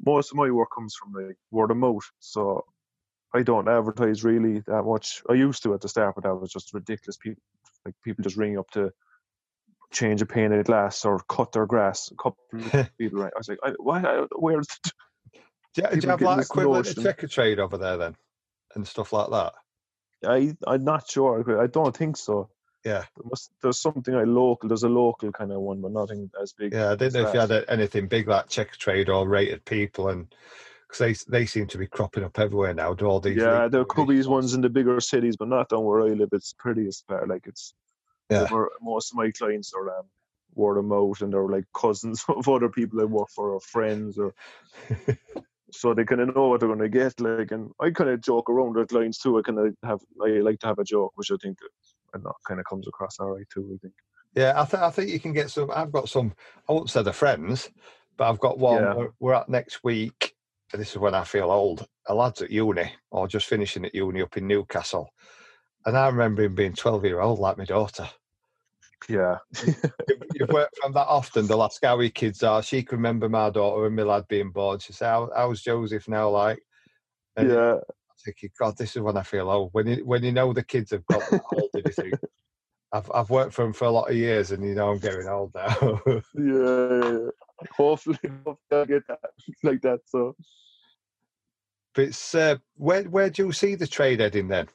[0.05, 2.63] most of my work comes from like word of mouth so
[3.35, 5.23] i don't advertise really that much.
[5.29, 7.17] I used to at the start but that was just ridiculous.
[7.17, 7.43] People
[7.85, 8.91] like people just ring up to
[9.93, 12.11] change a pane of glass or cut their grass.
[12.11, 14.91] A couple of people right i was like I, why I, where's the,
[15.75, 18.17] do, you- do you have like equivalent notion- Checkatrade over there then
[18.75, 19.53] and stuff like that?
[20.27, 22.49] I i'm not sure i don't think so
[22.87, 23.05] Yeah.
[23.17, 26.53] there must, there's something like local there's a local kind of one but nothing as
[26.53, 29.65] big yeah i didn't know if you had a- anything big like Checkatrade or rated
[29.65, 30.29] people and
[30.87, 33.73] because they, they seem to be cropping up everywhere now do all these Yeah, league-
[33.73, 36.29] there could be ones in the bigger cities, but not down where I live.
[36.33, 37.29] It's as part.
[37.29, 37.75] Like it's
[38.31, 38.47] Yeah.
[38.81, 40.07] most of my clients are um,
[40.55, 44.17] word of mouth, and they're like cousins of other people I work for, or friends,
[44.17, 44.33] or
[45.73, 47.21] so they kind of know what they're going to get.
[47.21, 49.39] Like, and I kind of joke around with clients too.
[49.39, 51.59] I kind of have I like to have a joke, which I think
[52.15, 53.71] I that kind of comes across all right too.
[53.75, 53.95] I think.
[54.35, 55.71] Yeah, I, th- I think you can get some.
[55.75, 56.35] I've got some.
[56.69, 57.71] I won't say the friends,
[58.17, 58.83] but I've got one.
[58.83, 58.95] Yeah.
[58.95, 60.35] We're, we're at next week.
[60.73, 61.87] and This is when I feel old.
[62.09, 65.09] A lad's at uni or just finishing at uni up in Newcastle,
[65.87, 68.09] and I remember him being twelve year old like my daughter.
[69.09, 69.37] Yeah.
[70.35, 71.47] you've, worked from that often.
[71.47, 72.63] The last Lascawi kids are.
[72.63, 74.79] She can remember my daughter and my lad being born.
[74.79, 76.61] She said, How, "How's Joseph now like?"
[77.37, 77.77] And yeah.
[78.19, 79.71] I think, God, this is when I feel old.
[79.73, 82.15] When you when you know the kids have got old, you think,
[82.93, 85.29] I've I've worked for them for a lot of years, and you know I'm getting
[85.29, 86.01] old now.
[86.35, 87.29] yeah.
[87.77, 89.21] Hopefully, hopefully I'll get that
[89.63, 90.01] like that.
[90.07, 90.37] So.
[91.95, 94.69] But it's uh, where where do you see the trade heading then?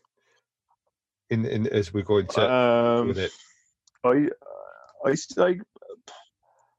[1.30, 3.32] In, in as we're going to Um, with it.
[4.04, 4.28] I,
[5.06, 5.62] I like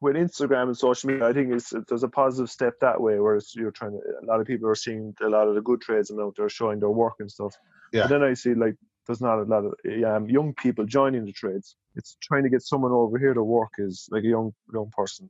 [0.03, 1.27] with Instagram and social media.
[1.29, 3.99] I think it's there's a positive step that way, whereas you're trying to.
[4.23, 6.81] A lot of people are seeing a lot of the good tradesmen out there showing
[6.81, 7.55] their work and stuff.
[7.93, 8.03] Yeah.
[8.03, 8.75] But then I see like
[9.07, 9.73] there's not a lot of
[10.05, 11.77] um, young people joining the trades.
[11.95, 15.29] It's trying to get someone over here to work is like a young young person.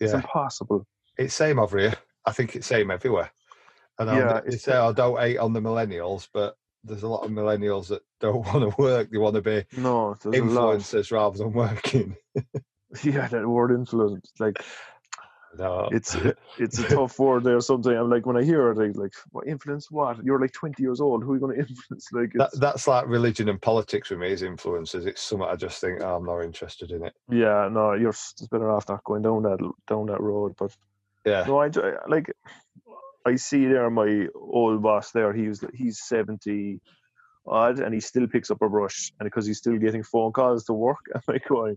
[0.00, 0.86] It's impossible.
[1.16, 1.94] it's same over here.
[2.26, 3.30] I think it's same everywhere.
[3.98, 7.24] And Yeah, yeah, it's- say I don't hate on the millennials, but there's a lot
[7.24, 9.10] of millennials that don't want to work.
[9.10, 10.76] They want to be No, there's a lot.
[10.78, 12.16] influencers rather than working.
[13.02, 14.30] Yeah, that word influence.
[14.38, 14.62] Like
[15.56, 15.88] No.
[15.92, 16.16] it's
[16.58, 17.60] it's a tough word there.
[17.60, 19.90] Sometimes I'm like when I hear it, like, like what influence?
[19.90, 20.24] What?
[20.24, 21.22] You're like 20 years old.
[21.22, 22.08] Who are you going to influence?
[22.12, 25.06] Like that, that's like religion and politics for me is influencers.
[25.06, 27.14] It's something I just think oh, I'm not interested in it.
[27.30, 28.14] yeah, no, you're
[28.50, 30.54] better off not going down that down that road.
[30.58, 30.76] But
[31.24, 31.70] Yeah, no, I
[32.08, 32.32] like
[33.26, 35.32] I see there my old boss there.
[35.32, 36.80] He was he's 70
[37.46, 40.64] odd, and he still picks up a brush, and because he's still getting phone calls
[40.64, 41.76] to work, I'm like going,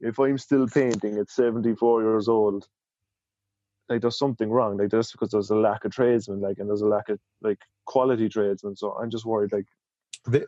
[0.00, 2.66] if I'm still painting at 74 years old.
[3.88, 6.80] Like there's something wrong, like just because there's a lack of tradesmen, like and there's
[6.80, 8.76] a lack of like quality tradesmen.
[8.76, 9.66] So I'm just worried, like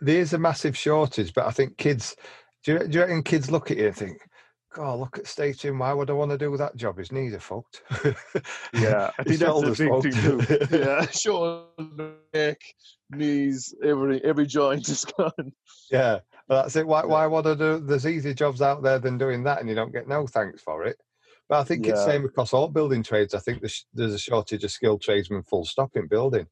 [0.01, 2.17] there's a massive shortage, but I think kids.
[2.65, 4.19] Do you, do you reckon kids look at you and think,
[4.75, 5.79] "God, look at Staten.
[5.79, 6.99] Why would I want to do that job?
[6.99, 7.83] His knees are fucked."
[8.73, 10.71] Yeah, I think that's shoulders big thing fucked.
[10.71, 10.79] too.
[10.79, 12.61] Yeah, shoulder, neck,
[13.11, 15.53] knees, every every joint is gone.
[15.91, 16.87] Yeah, that's it.
[16.87, 17.79] Why, why want to do?
[17.81, 20.85] There's easier jobs out there than doing that, and you don't get no thanks for
[20.85, 20.97] it.
[21.49, 23.35] But I think it's same across all building trades.
[23.35, 26.47] I think there's, there's a shortage of skilled tradesmen, full stop, in building.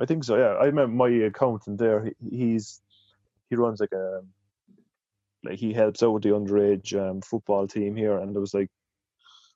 [0.00, 0.36] I think so.
[0.36, 2.04] Yeah, I remember my accountant there.
[2.04, 2.80] He, he's
[3.48, 4.20] he runs like a
[5.42, 8.70] like he helps out with the underage um, football team here, and there was like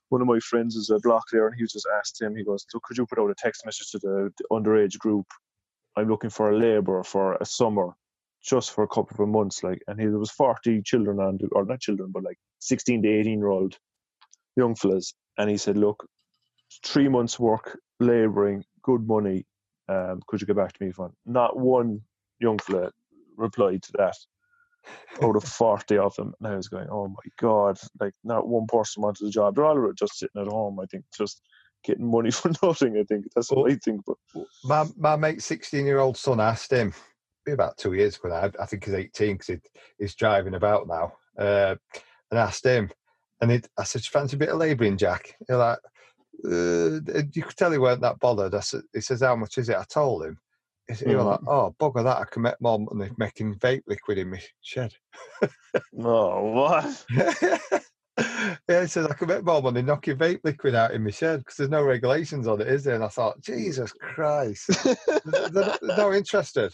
[0.09, 2.35] one of my friends is a block there, and he just asked him.
[2.35, 5.27] He goes, "So could you put out a text message to the, the underage group?
[5.95, 7.95] I'm looking for a labourer for a summer,
[8.45, 11.47] just for a couple of months." Like, and he, there was 40 children on, the,
[11.51, 13.77] or not children, but like 16 to 18 year old
[14.55, 16.07] young fellas, and he said, "Look,
[16.83, 19.45] three months work labouring, good money.
[19.87, 22.01] Um, could you get back to me for not one
[22.39, 22.91] young fella
[23.37, 24.15] replied to that
[25.21, 28.65] out of 40 of them and I was going oh my god like not one
[28.67, 31.41] person wanted a job they're all just sitting at home I think just
[31.83, 34.17] getting money for nothing I think that's what I think but
[34.63, 36.93] My my mate's 16 year old son asked him,
[37.45, 39.57] be about two years ago now, I think he's 18 because he,
[39.97, 41.75] he's driving about now, uh,
[42.31, 42.89] and asked him,
[43.41, 45.35] and it, I said, "Do you fancy a bit of labouring, Jack?
[45.47, 45.79] He's like,
[46.43, 46.99] uh,
[47.33, 48.55] you could tell he weren't that bothered.
[48.55, 49.77] I said, he says, how much is it?
[49.77, 50.37] I told him.
[50.87, 54.29] He, was like, oh, bugger that, I can make more money making vape liquid in
[54.29, 54.93] my shed.
[55.91, 57.05] no what
[58.69, 61.39] yeah, he says, I can make more money knocking vape liquid out in my shed
[61.39, 62.93] because there's no regulations on it, is there?
[62.93, 64.69] And I thought, Jesus Christ,
[65.25, 66.71] they're, they're not interested.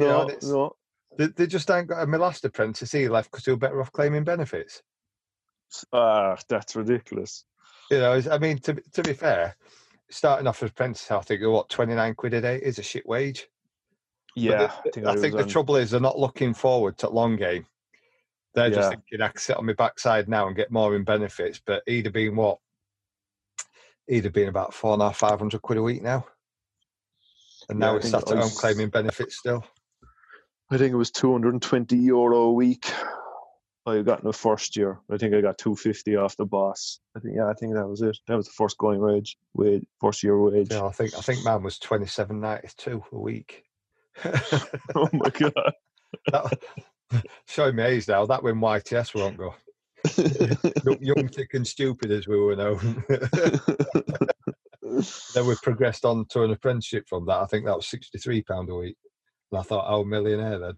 [0.00, 0.76] You know, no, no
[1.18, 3.80] They, they just ain't got a my last apprentice he left because they were better
[3.80, 4.82] off claiming benefits.
[5.92, 7.44] ah that's ridiculous
[7.90, 9.56] You know, I mean, to be- to be fair,
[10.10, 13.06] starting off as apprentice, I think what twenty nine quid a day is a shit
[13.06, 13.48] wage.
[14.36, 17.36] Yeah the- I think, was the on- trouble is they're not looking forward to long
[17.36, 17.66] game.
[18.54, 18.88] They're just Yeah.
[18.90, 21.60] thinking I can sit on my backside now and get more in benefits.
[21.64, 22.58] But he'd have been what?
[24.08, 26.26] He'd have been about four and a half, five hundred quid a week now.
[27.68, 29.64] And now I it's sat at home claiming benefits still.
[30.70, 32.92] I think it was 220 euro a week
[33.86, 37.20] I got in the first year I think I got 250 off the boss I
[37.20, 40.22] think yeah I think that was it that was the first going wage wage first
[40.22, 43.64] year wage Yeah, I think I think mine was twenty seven ninety two a week.
[44.94, 45.72] oh my god
[46.32, 46.58] that,
[47.46, 48.26] showing me age now.
[48.26, 49.54] That when YTS won't go.
[50.86, 53.04] Young, young, thick, and stupid as we were known.
[55.34, 57.42] then we progressed on to an apprenticeship from that.
[57.42, 58.96] I think that was sixty-three pound a week,
[59.50, 60.74] and I thought, "Oh, millionaire then."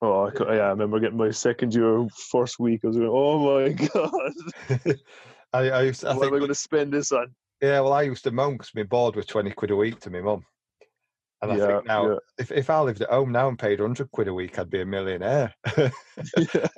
[0.00, 2.80] Oh, I, cou- yeah, I remember getting my second year first week.
[2.82, 4.32] I was going, oh my god,
[5.52, 7.32] I, I, used to, I what am I going to spend this on?
[7.60, 7.78] yeah.
[7.80, 10.20] Well, I used to moan because my board was twenty quid a week to my
[10.20, 10.44] mum,
[11.40, 12.16] and I Yeah, think now, yeah.
[12.38, 14.80] if if I lived at home now and paid hundred quid a week, I'd be
[14.80, 15.54] a millionaire.
[15.76, 15.92] and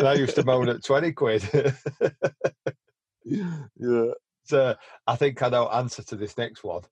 [0.01, 1.49] I used to moan at twenty quid.
[3.25, 4.11] yeah,
[4.45, 4.75] so
[5.07, 6.83] I think I know answer to this next one.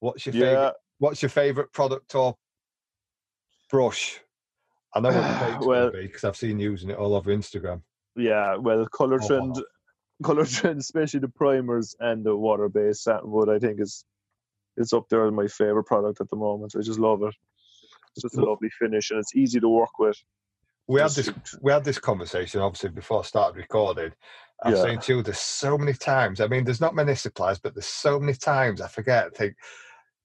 [0.00, 0.40] What's your yeah.
[0.40, 0.74] favorite?
[0.98, 2.36] What's your favorite product or
[3.70, 4.20] brush?
[4.94, 7.14] I know what favorite's Well- going to be because I've seen you using it all
[7.14, 7.82] over Instagram.
[8.16, 9.56] Yeah, well, color Oh, trend,
[10.22, 14.04] Colourtrend, especially the primers and the water-based satin wood, I think is
[14.76, 16.74] it's up there as my favorite product at the moment.
[16.76, 17.34] I just love it.
[18.14, 20.16] It's just a lovely finish, and it's easy to work with.
[20.86, 21.30] We had this
[21.62, 24.12] we had this conversation obviously before I started recording.
[24.62, 24.84] I was Yeah.
[24.84, 26.40] saying to you, there's so many times.
[26.40, 29.26] I mean, there's not many suppliers, but there's so many times I forget.
[29.26, 29.54] I think,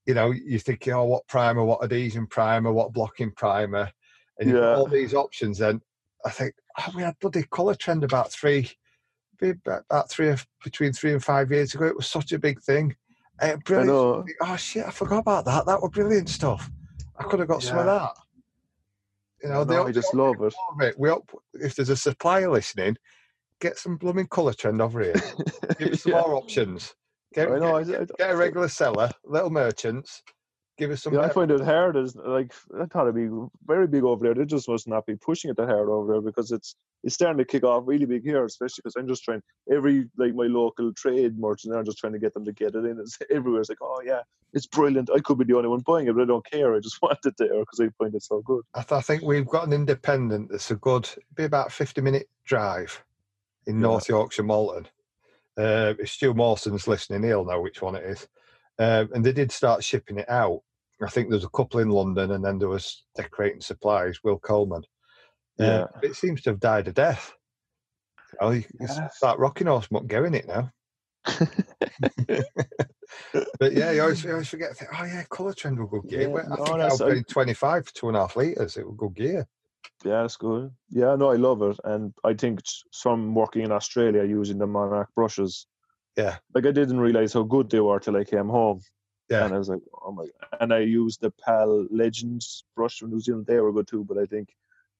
[0.09, 3.91] you know, you're thinking, oh, what primer, what adhesion primer, what blocking primer,
[4.39, 4.75] and Yeah.
[4.75, 5.61] all these options.
[5.61, 5.81] And
[6.25, 8.71] I think, oh, we had bloody Colourtrend about three,
[9.39, 10.33] about three,
[10.63, 11.85] between three and five years ago.
[11.85, 12.95] It was such a big thing.
[13.39, 13.87] Eh, I brilliant.
[13.89, 14.25] know.
[14.41, 15.67] Oh shit, I forgot about that.
[15.67, 16.71] That was brilliant stuff.
[17.19, 18.13] I could have got some of that.
[19.43, 20.55] You know, I the know, op- I just love it.
[20.79, 20.99] it.
[20.99, 22.97] We up, if there's a supplier listening,
[23.61, 25.13] get some blooming Colourtrend over here.
[25.77, 26.21] Give us some Yeah.
[26.21, 26.95] more options.
[27.33, 27.83] Get, I know.
[27.83, 30.23] get, get a regular seller, little merchants.
[30.77, 31.13] Give us some.
[31.13, 31.97] Yeah, I find it hard.
[31.97, 33.29] As like I thought it'd be
[33.67, 34.33] very big over there.
[34.33, 37.37] They just must not be pushing it that hard over there because it's it's starting
[37.37, 40.93] to kick off really big here, especially because I'm just trying every like my local
[40.93, 41.75] trade merchant.
[41.75, 42.97] I'm just trying to get them to get it in.
[42.97, 43.59] It's everywhere.
[43.59, 44.21] It's like, oh yeah,
[44.53, 45.09] it's brilliant.
[45.13, 46.73] I could be the only one buying it, but I don't care.
[46.73, 48.63] I just want it there because I find it so good.
[48.73, 52.29] I, th- I think we've got an independent that's a good, be about 50 minute
[52.45, 53.03] drive
[53.67, 53.81] in Yeah.
[53.81, 54.87] North Yorkshire, Malton.
[55.57, 58.27] Uh, if Stu Mawson's listening, he'll know which one it is.
[58.77, 60.61] Um, and they did start shipping it out.
[61.01, 64.83] I think there's a couple in London, and then there was Decorating Supplies, Will Coleman.
[65.59, 65.85] Uh, Yeah.
[66.01, 67.33] it seems to have died a death.
[68.39, 69.17] Oh, you can Yes.
[69.17, 70.71] start rocking horse muck going it now.
[73.59, 74.77] But yeah, you always, you always forget.
[74.77, 76.29] think, Oh yeah, Colourtrend will go gear.
[76.29, 78.77] Yeah, I no, think I was paying 25 for two and a half litres.
[78.77, 79.45] It will go gear.
[80.05, 80.71] Yeah, that's good.
[80.89, 84.67] Yeah, no, I love it, and I think s- some working in Australia using the
[84.67, 85.67] Monarch brushes.
[86.17, 86.37] Yeah.
[86.53, 88.81] like I didn't realize how good they were till I came home.
[89.29, 89.45] Yeah.
[89.45, 90.25] and I was like, oh my!
[90.59, 93.45] And I used the PAL Legends brush from New Zealand.
[93.45, 94.49] They were good too, but I think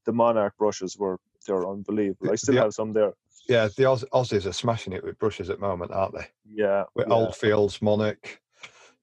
[0.06, 2.32] the Monarch brushes were they're unbelievable.
[2.32, 2.62] I still Yeah.
[2.64, 3.14] have some there.
[3.48, 6.28] Yeah, the Auss- Aussies are smashing it with brushes at the moment, aren't they?
[6.46, 7.14] Yeah, With yeah.
[7.16, 8.40] Oldfields, Monarch.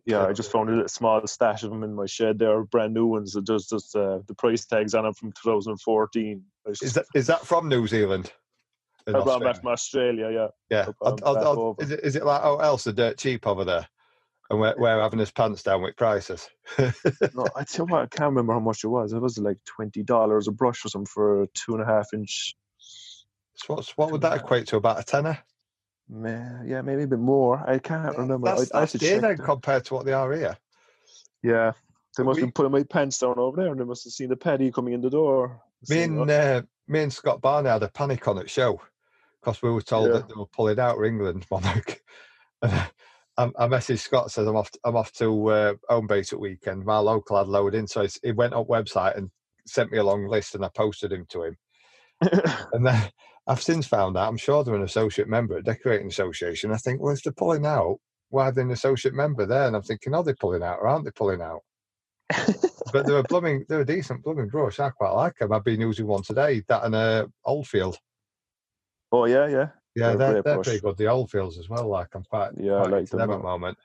[0.07, 2.39] Yeah, I just found a small stash of them in my shed.
[2.39, 3.33] They're brand new ones.
[3.33, 6.43] So Just, just uh, the price tags on them from 2014.
[6.65, 8.33] I was Is that is that from New Zealand?
[9.09, 9.53] And I brought Australia?
[9.55, 10.31] back from Australia.
[10.31, 10.81] Yeah, Yeah.
[10.89, 13.65] I brought I'll- I'll- is, it, is it like oh else they're dirt cheap over
[13.65, 13.87] there?
[14.49, 16.49] And we're, we're having his pants down with prices.
[16.79, 16.93] no,
[17.57, 19.13] I tell you what, I can't remember how much it was.
[19.13, 22.07] It was like twenty dollars a brush or something for a two and a half
[22.15, 22.55] inch.
[22.79, 24.77] So what's, what would that equate to?
[24.77, 25.39] About a tenner?
[26.09, 27.63] Yeah, maybe a bit more.
[27.69, 28.49] I can't remember.
[28.49, 30.57] That's, I, that's dear then compared to what they are here.
[31.43, 31.73] Yeah,
[32.17, 34.13] they must We- have been putting my pants down over there, and they must have
[34.13, 35.61] seen the paddy coming in the door.
[35.89, 38.81] Me and uh, me and Scott Barney had a panic on at show
[39.41, 40.15] because we were told Yeah.
[40.15, 42.01] that they were pulling out for England Monarch.
[43.39, 44.71] I messaged Scott says I'm off.
[44.85, 46.85] I'm off to uh, Homebase at weekend.
[46.85, 49.31] My local had loaded in, so he went up website and
[49.67, 51.57] sent me a long list, and I posted him to him.
[52.73, 53.11] And then
[53.47, 56.73] I've since found out I'm sure they're an associate member at Decorating Association.
[56.73, 57.99] I think, well, if they're pulling out,
[58.31, 59.67] why are they an associate member there?
[59.69, 61.61] And I'm thinking, are they pulling out or aren't they pulling out?
[62.93, 64.81] but they're a blooming, they're a decent blooming brush.
[64.81, 65.53] I quite like them.
[65.53, 67.99] I've been using one today, that and uh, Oldfield.
[69.13, 70.97] oh yeah, yeah, Yeah, They're a they're, they're pretty good.
[70.97, 71.87] The Oldfields as well.
[71.89, 73.79] Like I'm quite, Yeah, I quite like them them at a- the moment.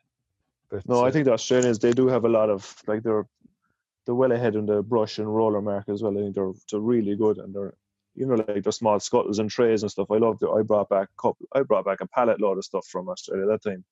[0.72, 3.28] But, No, uh, I think the Australians they do have a lot of like they're
[4.06, 6.18] they're well ahead in the brush and roller market as well.
[6.18, 7.76] I think they're they're really good and they're
[8.16, 10.12] you know like the small scuttles and trays and stuff.
[10.12, 10.50] I loved it.
[10.50, 11.46] I brought back a couple.
[11.54, 13.84] I brought back a pallet load of stuff from Australia that time.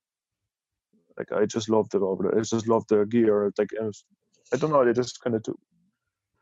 [1.18, 2.40] Like I just loved it over there.
[2.40, 3.52] I just loved their gear.
[3.58, 4.04] Like was,
[4.54, 4.86] I don't know.
[4.86, 5.60] They just kind of took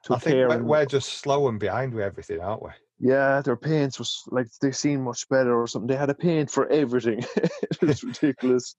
[0.09, 2.69] I think we're, and- we're just slow and behind with everything, aren't we?
[2.99, 5.88] yeah, their paints was like they seemed much better or something.
[5.88, 7.23] They had a paint for everything.
[7.36, 8.75] it was ridiculous.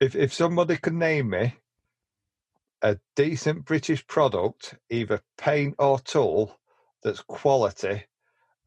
[0.00, 1.54] If if somebody could name me
[2.82, 6.58] a decent British product, either paint or tool,
[7.02, 8.04] that's quality,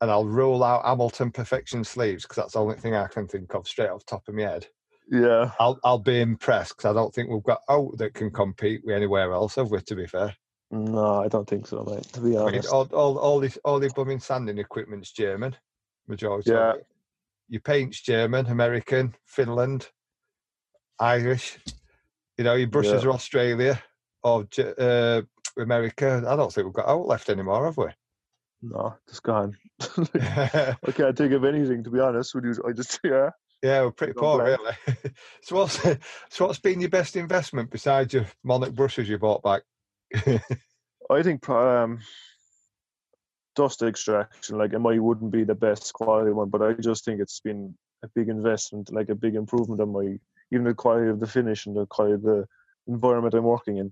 [0.01, 3.53] and I'll rule out Hamilton Perfection sleeves because that's the only thing I can think
[3.55, 4.67] of straight off the top of my head.
[5.09, 8.81] Yeah, I'll I'll be impressed because I don't think we've got out that can compete
[8.83, 9.79] with anywhere else, have we?
[9.79, 10.35] To be fair,
[10.69, 12.03] no, I don't think so, mate.
[12.13, 12.69] To be I mean, honest.
[12.69, 15.55] all all all this all the blooming sanding equipment's German,
[16.07, 16.51] majority.
[16.51, 16.73] Yeah.
[17.49, 19.87] Your paint's German, American, Finland,
[20.99, 21.57] Irish.
[22.37, 23.09] You know, your brushes Yeah.
[23.09, 23.83] are Australia
[24.23, 24.45] or
[24.77, 25.21] uh,
[25.57, 26.21] America.
[26.27, 27.87] I don't think we've got out left anymore, have we?
[28.61, 29.55] No, it's gone.
[30.15, 32.55] yeah, I can't think of anything to be honest with you.
[32.67, 33.31] I just yeah.
[33.63, 34.73] Yeah, we're pretty poor, really.
[35.41, 35.81] so what's
[36.29, 39.63] so what's been your best investment besides your Monarch brushes you bought back?
[41.09, 41.99] I think um,
[43.55, 47.19] dust extraction, like it might wouldn't be the best quality one, but I just think
[47.19, 50.19] it's been a big investment, like a big improvement on my
[50.51, 52.47] even the quality of the finish and the quality of the
[52.87, 53.91] environment I'm working in.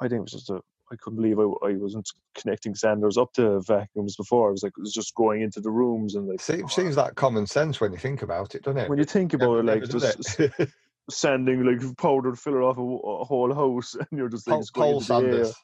[0.00, 0.60] I think it's just a
[0.92, 4.48] I couldn't believe I, I wasn't connecting sanders up to vacuums before.
[4.48, 6.40] I was like, it was just going into the rooms and like.
[6.40, 8.90] Seems, seems like common sense when you think about it, doesn't it?
[8.90, 10.52] When you think about it, like just it.
[11.10, 15.08] sanding like powdered filler off a, a whole house, and you're just like Pole, just
[15.08, 15.44] going into the air.
[15.44, 15.54] sanders.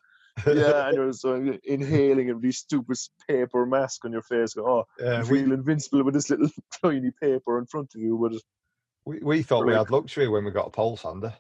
[0.47, 2.97] yeah, and you're uh, inhaling and these stupid
[3.29, 4.55] paper mask on your face.
[4.55, 6.51] Going, oh, Yeah, we, feel invincible with this little
[6.83, 8.17] tiny paper in front of you.
[8.17, 8.41] But
[9.05, 11.35] we, we thought we like- had luxury when we got a pole sander.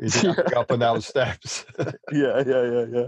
[0.00, 1.64] You didn't have up and down steps.
[2.12, 3.06] yeah, yeah, yeah, yeah.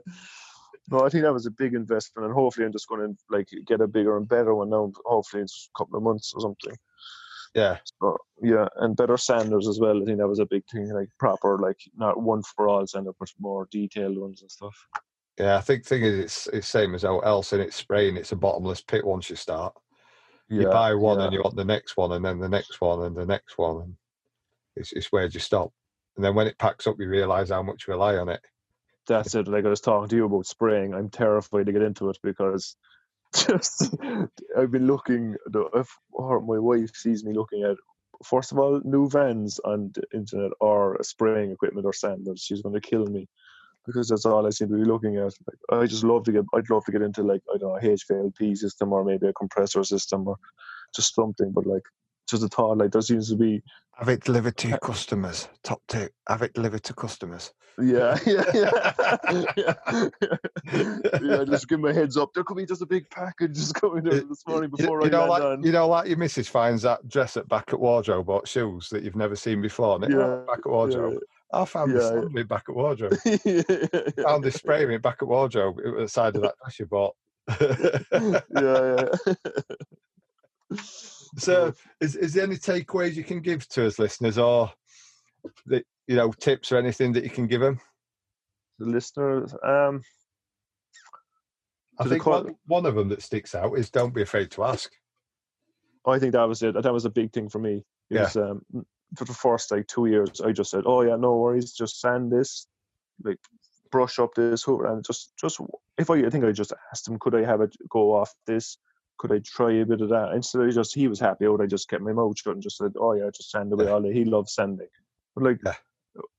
[0.90, 3.48] No, I think that was a big investment, and hopefully, I'm just going to like
[3.66, 4.92] get a bigger and better one now.
[5.04, 6.76] Hopefully, in a couple of months or something.
[7.54, 10.00] yeah, So, yeah, and better sanders as well.
[10.00, 13.12] I think that was a big thing, like proper, like not one for all sander,
[13.18, 14.76] but more detailed ones and stuff.
[15.38, 15.56] yeah.
[15.56, 18.16] I think thing is, it's it's same as else, and it's spraying.
[18.16, 19.74] It's a bottomless pit once you start.
[20.48, 21.24] Yeah, you buy one yeah.
[21.24, 23.82] and you want the next one, and then the next one, and the next one,
[23.82, 23.94] and
[24.76, 25.72] it's it's where do you stop?
[26.16, 28.40] And then when it packs up, you realise how much you rely on it.
[29.06, 29.48] that's it.
[29.48, 32.76] Like I was talking to you about spraying, I'm terrified to get into it because
[33.34, 33.94] just
[34.56, 35.36] I've been looking.
[35.46, 37.76] the- If or my wife sees me looking at,
[38.24, 42.74] first of all, new vans on the internet or spraying equipment or sanders, she's going
[42.74, 43.28] to kill me
[43.86, 45.34] because that's all I seem to be looking at.
[45.46, 46.44] Like, I just love to get.
[46.54, 49.32] I'd love to get into like I don't know a HVLP system or maybe a
[49.32, 50.36] compressor system or
[50.94, 51.52] just something.
[51.52, 51.84] But like
[52.28, 53.62] just a thought, like there seems to be
[53.98, 55.48] Have it delivered to your customers.
[55.62, 57.52] Top tip: have it delivered to customers.
[57.78, 58.70] Yeah, yeah, yeah.
[59.56, 60.08] yeah.
[61.22, 62.30] yeah, just give my heads up.
[62.34, 65.26] There could be just a big package just coming this morning before you, I know,
[65.26, 65.62] like on.
[65.62, 69.02] you know, like your missus finds that dress at back at wardrobe or shoes that
[69.02, 69.96] you've never seen before.
[69.96, 71.18] And it, Yeah, back at wardrobe.
[71.52, 72.42] I found Yeah, this yeah.
[72.42, 73.14] back at wardrobe.
[73.24, 75.78] yeah, yeah, found this spray in it back at wardrobe.
[75.84, 77.14] It was the side of that dress you bought.
[78.60, 79.08] yeah,
[80.70, 80.74] yeah.
[81.38, 84.72] So, is is there any takeaways you can give to us listeners, or
[85.66, 87.80] the, you know tips or anything that you can give them?
[88.78, 90.02] the listeners, um,
[91.98, 94.92] I think one, one of them that sticks out is don't be afraid to ask.
[96.06, 96.80] I think that was it.
[96.80, 97.84] That was a big thing for me.
[98.10, 98.22] It Yeah.
[98.22, 98.62] was, um,
[99.16, 102.30] for the first like two years, I just said, "Oh yeah, no worries, just sand
[102.30, 102.66] this,
[103.24, 103.38] like
[103.90, 105.60] brush up this, hoop," and just, just
[105.98, 108.78] if I, I think I just asked him, could I have it go off this?
[109.18, 110.32] Could I try a bit of that?
[110.34, 112.76] Instead of just he was happy out, I just kept my mouth shut and just
[112.76, 113.98] said, "Oh yeah, just sand away Yeah.
[114.00, 114.88] day." He loves sending."
[115.34, 115.74] but like, Yeah.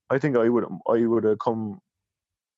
[0.10, 1.82] I think I would, I would have come.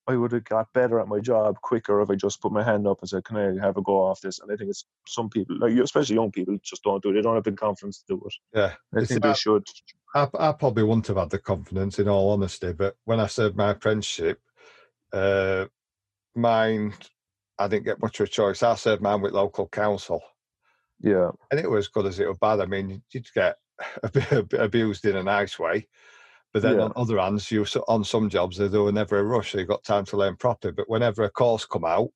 [0.07, 2.87] I would have got better at my job quicker if I just put my hand
[2.87, 5.29] up and said, "Can I have a go off this?" And I think it's some
[5.29, 7.13] people, like you- especially young people, just don't do it.
[7.13, 8.33] They don't have the confidence to do it.
[8.53, 9.67] Yeah, I think they should.
[10.15, 12.73] I, I probably wouldn't have had the confidence, in all honesty.
[12.73, 14.41] But when I served my apprenticeship,
[15.13, 15.65] uh,
[16.35, 16.93] mine,
[17.59, 18.63] I didn't get much of a choice.
[18.63, 20.21] I served mine with local council,
[20.99, 22.59] Yeah, and it was good as it was bad.
[22.59, 23.57] I mean, you'd get
[24.03, 25.87] a bit, a bit abused in a nice way,
[26.53, 26.85] but then Yeah.
[26.85, 29.83] on other hands, you on some jobs there were never a rush, so you got
[29.83, 30.73] time to learn properly.
[30.73, 32.11] But whenever a course come out,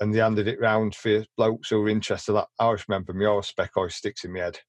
[0.00, 3.40] and they handed it round for blokes who were interested, like, I always remember my
[3.42, 4.60] spec always sticks in my head.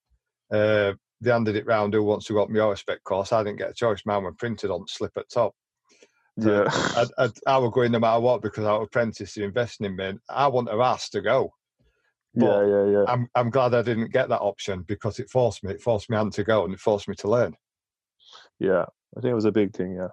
[0.51, 3.31] Uh, they handed it round who wants to go up my spec course.
[3.33, 4.03] I didn't get a choice.
[4.05, 5.55] Mine were printed on slip at top.
[6.41, 9.43] Yeah, I, I, I would go in no matter what because I was apprentice to
[9.43, 10.05] investing in me.
[10.05, 11.53] and I wouldn't have asked to go.
[12.33, 13.05] yeah, yeah, yeah.
[13.07, 15.71] I'm I'm glad I didn't get that option because it forced me.
[15.71, 17.55] It forced me hand to go and it forced me to learn.
[18.59, 18.85] Yeah,
[19.17, 19.95] I think it was a big thing.
[19.95, 20.09] Yeah,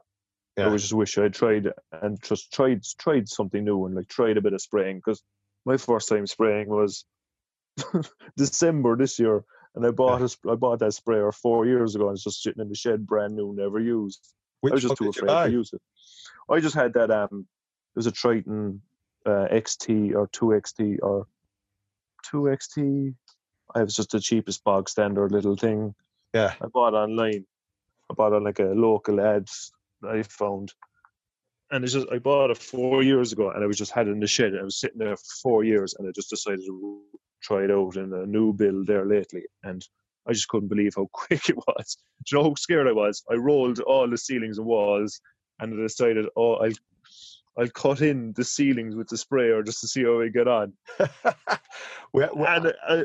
[0.57, 0.67] Yeah.
[0.67, 4.37] I was just wish I tried and just tried tried something new and like tried
[4.37, 5.23] a bit of spraying because
[5.65, 7.05] my first time spraying was
[8.37, 12.09] December this year, and I bought a, sp- I bought that sprayer four years ago
[12.09, 14.33] and it's just sitting in the shed, brand new, never used.
[14.61, 15.83] Which I was just too afraid to use it.
[16.51, 17.47] I just had that um,
[17.95, 18.81] it was a Triton
[19.25, 21.27] uh, XT or two XT or
[22.31, 23.15] two XT.
[23.75, 25.95] I was just the cheapest bog standard little thing.
[26.33, 26.55] Yeah.
[26.61, 27.45] I bought online.
[28.11, 29.73] I bought on like a local ads
[30.03, 30.73] that I found.
[31.71, 34.13] And it's just I bought it four years ago and I was just had it
[34.13, 36.61] in the shed and I was sitting there for four years and I just decided
[36.61, 37.01] to
[37.43, 39.85] try it out in a new build there lately and
[40.29, 41.97] I just couldn't believe how quick it was.
[42.25, 43.25] Do you know how scared I was?
[43.31, 45.21] I rolled all the ceilings and walls
[45.61, 46.73] and I decided, oh I'll
[47.59, 50.73] I'll cut in the ceilings with the sprayer just to see how I get on.
[52.13, 53.05] We- we- And I,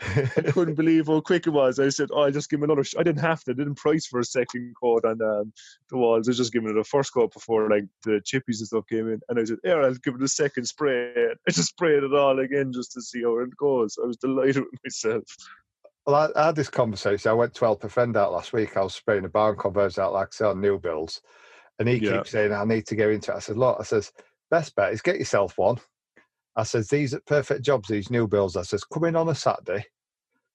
[0.00, 1.78] I couldn't believe how quick it was.
[1.78, 2.94] I said, "Oh, I'll just give him another." Sh-.
[2.98, 3.50] I didn't have to.
[3.50, 5.52] I didn't price for a second coat on um,
[5.90, 6.28] the walls.
[6.28, 9.08] I was just giving it a first coat before like the chippies and stuff came
[9.08, 9.20] in.
[9.28, 11.12] And I said, "Here, I'll give it a second spray."
[11.48, 13.98] I just sprayed it all again just to see how it goes.
[14.02, 15.24] I was delighted with myself.
[16.06, 17.30] Well, I, I had this conversation.
[17.30, 18.76] I went to help a friend out last week.
[18.76, 21.20] I was spraying a barn covers out, like I say, on new builds.
[21.78, 22.18] And he Yeah.
[22.18, 23.36] keeps saying, I need to go into it.
[23.36, 24.12] I said, Look, I says,
[24.50, 25.78] best bet is get yourself one.
[26.56, 28.56] I says, These are perfect jobs, these new builds.
[28.56, 29.84] I says, Come in on a Saturday,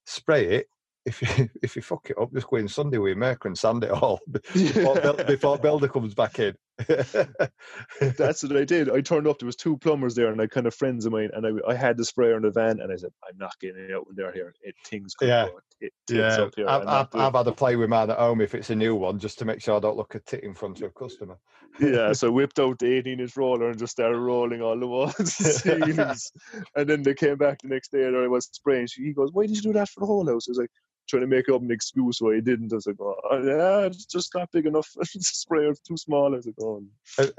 [0.05, 0.67] spray it.
[1.05, 3.57] If you if you fuck it up, just go in Sunday with your Mirka and
[3.57, 6.55] sand it all before, before builder comes back in.
[6.87, 8.89] That's what I did.
[8.89, 9.39] I turned up.
[9.39, 11.75] There was two plumbers there, and I kind of friends of mine, and I, I
[11.75, 14.15] had the sprayer in the van, and I said, "I'm not getting it out when
[14.15, 14.53] they're here.
[14.61, 15.45] It things could Yeah.
[15.45, 18.41] go tits yeah, up here." I've, I've, I've had to play with mine at home
[18.41, 20.55] if it's a new one, just to make sure I don't look a tit in
[20.55, 21.37] front of a customer.
[21.79, 24.87] yeah, so I whipped out the 18 inch roller and just started rolling all the
[24.87, 26.31] walls and ceilings.
[26.75, 28.87] and then they came back the next day and I was spraying.
[28.87, 30.47] She, he goes, Why did you do that for the whole house?
[30.47, 30.71] I was like,
[31.07, 32.71] trying to make up an excuse why he didn't.
[32.71, 34.89] I was like, Oh, yeah, it's just not big enough.
[34.95, 36.33] the sprayer's too small.
[36.33, 36.83] I was like, Oh,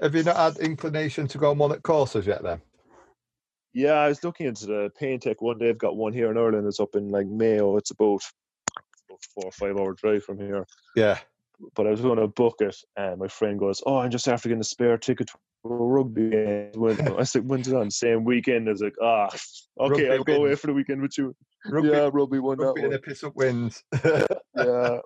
[0.00, 2.60] Have- you not had inclination to go on one at courses yet then?
[3.72, 5.58] yeah, I was looking into the Paint Tech one.
[5.58, 6.66] They've got one here in Ireland.
[6.68, 7.76] It's up in like Mayo.
[7.76, 10.64] It's about, it's about four or five hour drive from here.
[10.94, 11.18] Yeah.
[11.74, 14.48] But I was going to book it, and my friend goes, "Oh, I'm just after
[14.48, 15.34] getting a spare ticket to
[15.64, 16.72] a rugby game."
[17.18, 18.68] I said, "When's it on?" Same weekend.
[18.68, 19.28] I was like, "Ah,
[19.80, 21.34] okay, Rugby I'll go away for the weekend with you."
[21.66, 22.96] Rugby, yeah, rugby won that rugby and one.
[22.96, 23.82] a piss up wins.
[24.56, 25.00] Yeah,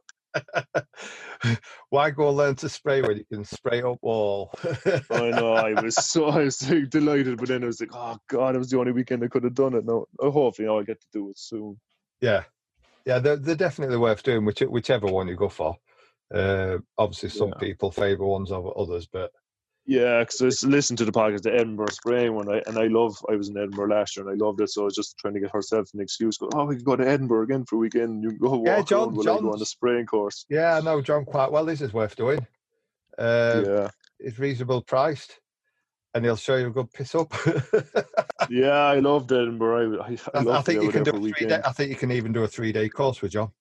[1.90, 4.52] Why go learn to spray when you can spray up wall?
[5.10, 5.54] I know.
[5.54, 8.58] I was so I was so delighted, but then I was like, "Oh God, it
[8.58, 11.06] was the only weekend I could have done it." No, uh, hopefully I'll get to
[11.12, 11.78] do it soon.
[12.20, 12.44] Yeah,
[13.04, 15.76] yeah, they're, they're definitely worth doing, which, whichever one you go for.
[16.34, 17.58] Uh, obviously, some Yeah.
[17.58, 19.32] people favour ones over others, but
[19.86, 23.16] Yeah, because I listened to the podcast, the Edinburgh Spring one, I, and I love.
[23.30, 24.68] I was in Edinburgh last year, and I loved it.
[24.68, 26.36] So I was just trying to get herself an excuse.
[26.36, 28.22] Go, oh, we can go to Edinburgh again for a weekend.
[28.22, 30.44] You can go walk Yeah, John- around I go on the spraying course.
[30.50, 31.64] yeah, I know John quite well.
[31.64, 32.46] This is worth doing.
[33.16, 35.40] Uh, yeah, It's reasonable priced,
[36.12, 37.32] and he'll show you a good piss up.
[38.50, 40.02] yeah, I loved Edinburgh.
[40.02, 41.96] I, I, I, I, I think you can do a three day, I think you
[41.96, 43.52] can even do a three day course with John.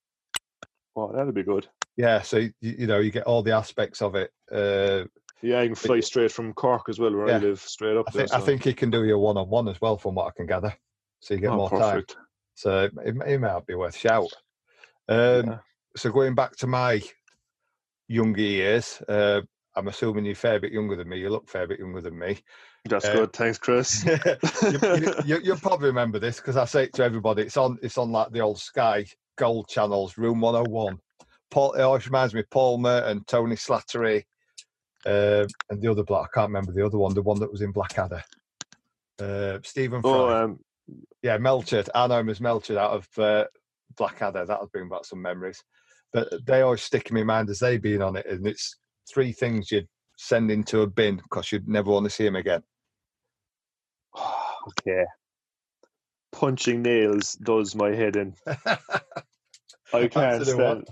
[0.93, 1.68] Wow, that'd be good.
[1.97, 4.31] Yeah, so you, you know you get all the aspects of it.
[4.51, 5.05] Uh,
[5.41, 8.11] Yeah, you can fly straight from Cork as well, where I live, straight up I
[8.11, 8.27] there.
[8.27, 10.31] think I think he can do your one on one as well, from what I
[10.35, 10.73] can gather.
[11.19, 12.05] So you get oh, more time.
[12.53, 14.31] So it, it, it might be worth shout.
[15.09, 15.57] Um, Yeah.
[15.95, 17.01] So going back to my
[18.07, 19.41] younger years, uh,
[19.75, 21.17] I'm assuming you're a fair bit younger than me.
[21.17, 22.37] You look a fair bit younger than me.
[22.85, 23.33] That's uh, good.
[23.33, 24.05] Thanks, Chris.
[24.05, 24.19] you,
[24.61, 27.41] you, you, you'll probably remember this because I say it to everybody.
[27.41, 27.79] It's on.
[27.81, 29.05] It's on like the old Sky
[29.37, 30.99] Gold channels, Room 101.
[31.51, 31.73] Paul.
[31.73, 34.23] It always reminds me of Palmer and Tony Slattery,
[35.05, 36.29] uh, and the other bloke.
[36.33, 37.13] I can't remember the other one.
[37.13, 38.23] The one that was in Blackadder.
[39.19, 40.11] Uh, Stephen Fry.
[40.11, 40.59] oh, um,
[41.21, 41.89] yeah, Melchett.
[41.95, 43.45] I know him as Melchett out of uh,
[43.95, 44.45] Blackadder.
[44.45, 45.63] That'll bring back some memories.
[46.13, 48.77] But they always stick in my mind as they being on it, and it's
[49.09, 49.87] three things you'd
[50.17, 52.63] send into a bin because you'd never want to see him again.
[54.67, 55.05] okay.
[56.31, 58.35] Punching nails does my head in.
[59.93, 60.87] I can't stand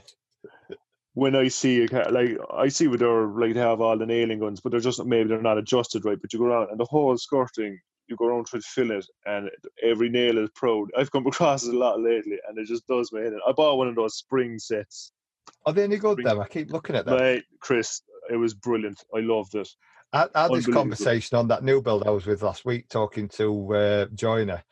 [1.15, 4.05] when I see a car, like I see where they're like they have all the
[4.05, 6.21] nailing guns, but they're just maybe they're not adjusted right.
[6.21, 9.05] But you go around and the whole skirting, you go around trying to fill it,
[9.25, 9.49] and
[9.81, 10.89] every nail is proud.
[10.95, 13.39] I've come across it a lot lately, and it just does my head in.
[13.47, 15.13] I bought one of those spring sets.
[15.65, 16.21] Are they any good?
[16.21, 16.41] Them?
[16.41, 17.17] I keep looking at them.
[17.17, 19.01] Mate, Chris, it was brilliant.
[19.15, 19.69] I loved it.
[20.11, 23.29] I, I had this conversation on that new build I was with last week, talking
[23.29, 24.63] to uh, joiner,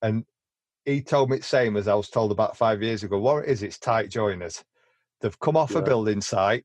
[0.00, 0.24] and
[0.86, 3.18] he told me the same as I was told about five years ago.
[3.18, 4.64] What it is, it's tight joiners.
[5.22, 6.64] They've come off a building site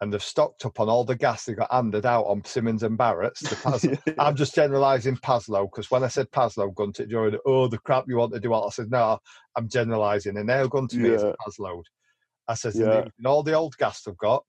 [0.00, 2.96] and they've stocked up on all the gas they got handed out on Simmons and
[2.96, 3.40] Barratt's.
[3.40, 3.56] The
[4.04, 7.78] Pas- I'm just generalising Paslode because when I said Paslode gun to joiner, oh, the
[7.78, 9.18] crap you want to do, I said, no,
[9.56, 10.36] I'm generalising.
[10.36, 11.32] A nail gun to me is a Yeah.
[11.44, 11.84] Paslode.
[12.46, 13.04] I said, Yeah.
[13.18, 14.44] and all the old gas they've got,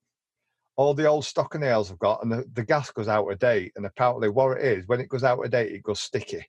[0.76, 3.38] all the old stock and nails I've got, and the, the gas goes out of
[3.38, 3.72] date.
[3.76, 6.46] And apparently, what it is, when it goes out of date, it goes sticky.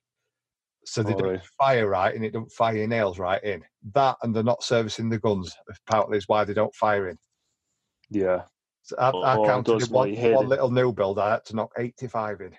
[0.84, 1.42] So they don't Alright.
[1.58, 3.62] fire right and it don't fire your nails right in.
[3.94, 5.54] That and they're not servicing the guns,
[5.86, 7.18] apparently, is why they don't fire in.
[8.10, 8.42] Yeah,
[8.82, 11.72] So I, I Oh, it counted one, one little new build, I had to knock
[11.78, 12.56] 85 in.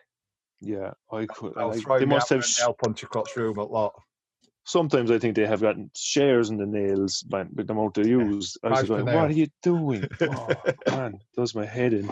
[0.62, 0.92] yeah.
[1.12, 1.54] I could.
[1.58, 2.40] I throwing they must have.
[2.40, 3.94] with sh- a nail punch across room a lot.
[4.64, 8.08] sometimes I think they have gotten shares in the nails man, with the amount they
[8.08, 8.58] use.
[8.64, 10.08] I was like, what are you doing?
[10.22, 10.56] Oh,
[10.90, 12.10] man, does my head in.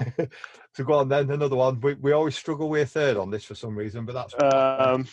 [0.76, 1.80] so go on then, another one.
[1.80, 5.08] We, we always struggle with a third on this for some reason, but that's Um,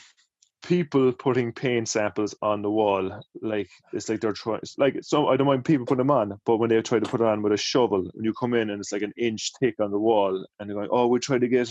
[0.63, 4.61] people putting paint samples on the wall, like it's like they're trying.
[4.77, 7.21] Like some, I don't mind people putting them on, but when they try to put
[7.21, 9.77] it on with a shovel, when you come in and it's like an inch thick
[9.81, 11.71] on the wall, and they're going, "Oh, we try to get."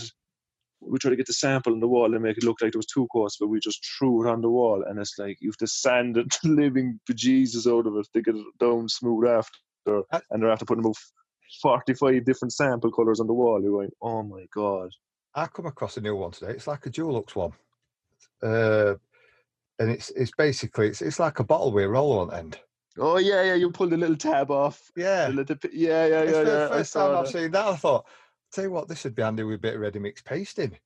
[0.80, 2.78] We try to get the sample on the wall and make it look like there
[2.78, 5.48] was two coats, but we just threw it on the wall, and it's like you
[5.48, 9.26] have to sand it, the living bejesus out of it to get it down smooth
[9.28, 10.94] after, Uh, and they're after putting about
[11.62, 13.60] forty-five different sample colors on the wall.
[13.60, 14.90] You're going, "Oh my god!"
[15.34, 16.52] I come across a new one today.
[16.52, 17.52] It's like a Dulux one,
[18.42, 18.94] uh,
[19.78, 22.58] and it's it's basically it's it's like a bottle with a roller on end.
[22.98, 23.54] Oh yeah, yeah.
[23.54, 24.90] You pull the little tab off.
[24.96, 26.68] Yeah, little yeah, yeah, it's yeah, the yeah.
[26.68, 27.66] First time I've seen that.
[27.66, 28.06] I thought,
[28.52, 30.76] tell you what, this would be handy with a bit of ready mix pasting.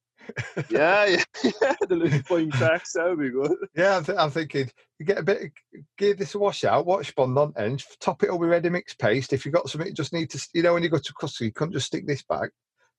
[0.69, 1.23] Yeah, yeah,
[1.63, 1.75] yeah.
[1.89, 2.93] The little fine cracks.
[2.93, 3.57] That would be good.
[3.75, 5.53] Yeah, I'm, th- I'm thinking you get a bit,
[5.97, 8.95] give this a wash out, wash bond on end, top it up with ready mix
[8.95, 9.33] paste.
[9.33, 11.47] If you got something, you just need to, you know, when you go to customer,
[11.47, 12.51] you couldn't just stick this back.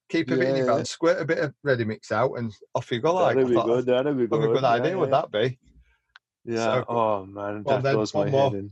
[0.10, 0.84] Keep a bit in your Yeah.
[0.84, 3.16] squirt a bit of ready mix out, and off you go.
[3.16, 3.86] Like, That'd I be thought good.
[3.86, 4.64] That'd be That'd be a good.
[4.64, 5.60] idea, would that be?
[6.46, 6.58] Yeah.
[6.82, 8.50] So- oh man, Well, that does my one more.
[8.52, 8.72] head in.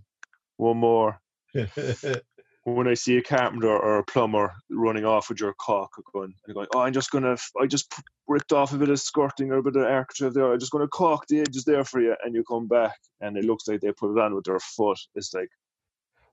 [0.57, 1.21] One more.
[2.63, 6.53] when I see a carpenter or a plumber running off with your caulk, going, and
[6.55, 7.91] going, oh, I'm just gonna, I just
[8.27, 10.51] ripped off a bit of skirting or a bit of architrave there.
[10.53, 13.45] I'm just gonna caulk the edges there for you, and you come back, and it
[13.45, 14.99] looks like they put it on with their foot.
[15.15, 15.49] It's like,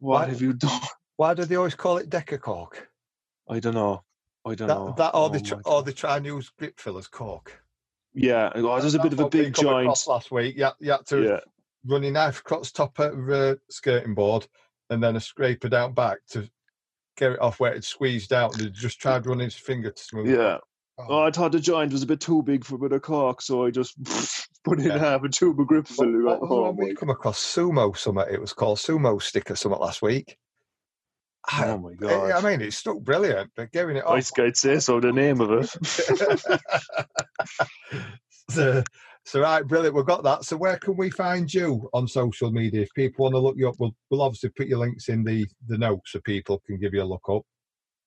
[0.01, 0.81] what Why- have you done?
[1.17, 2.89] Why do they always call it decker caulk?
[3.49, 4.05] I don't know.
[4.45, 4.95] I don't That, know.
[4.97, 7.61] that or, Oh they tr- or they try and use grip fillers caulk.
[8.15, 9.87] yeah, oh, there's a bit of a big joint.
[10.07, 11.41] Last week, yeah, you had to Yeah,
[11.87, 14.47] run your knife across top of a skirting board
[14.91, 16.49] and then a scraper down back to
[17.17, 18.53] get it off where it's squeezed out.
[18.59, 20.39] And they just tried running his finger to smooth it.
[20.39, 20.59] yeah.
[21.01, 23.41] Oh, I thought the joint was a bit too big for a bit of caulk,
[23.41, 23.95] so I just
[24.65, 26.29] put it in half a tube of grip filler.
[26.29, 27.39] Oh was the oh we come across?
[27.39, 28.25] Sumo something.
[28.29, 30.37] It was called Sumo Stick or something last week.
[31.53, 32.33] Oh my god!
[32.33, 34.31] I mean, it's still brilliant, but giving it I off.
[34.39, 35.01] I'd say so.
[35.01, 36.61] The name of it.
[38.51, 38.83] so,
[39.25, 39.95] so right, brilliant.
[39.95, 40.45] We've got that.
[40.45, 42.83] So where can we find you on social media?
[42.83, 45.47] If people want to look you up, we'll, we'll obviously put your links in the,
[45.67, 47.43] the notes so people can give you a look up.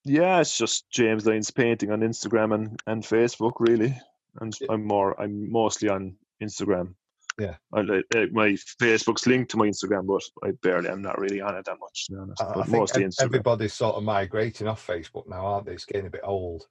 [0.03, 3.95] Yeah, it's just James Lane's painting on Instagram and, and Facebook, really.
[4.39, 4.67] And Yeah.
[4.71, 6.95] I'm more, I'm mostly on Instagram.
[7.39, 7.55] Yeah.
[7.73, 8.49] I, uh, my
[8.81, 12.05] Facebook's linked to my Instagram, but I barely, I'm not really on it that much,
[12.07, 12.41] to be honest.
[12.41, 13.23] I, I but mostly Instagram.
[13.25, 15.73] everybody's sort of migrating off Facebook now, aren't they?
[15.73, 16.67] It's getting a bit old.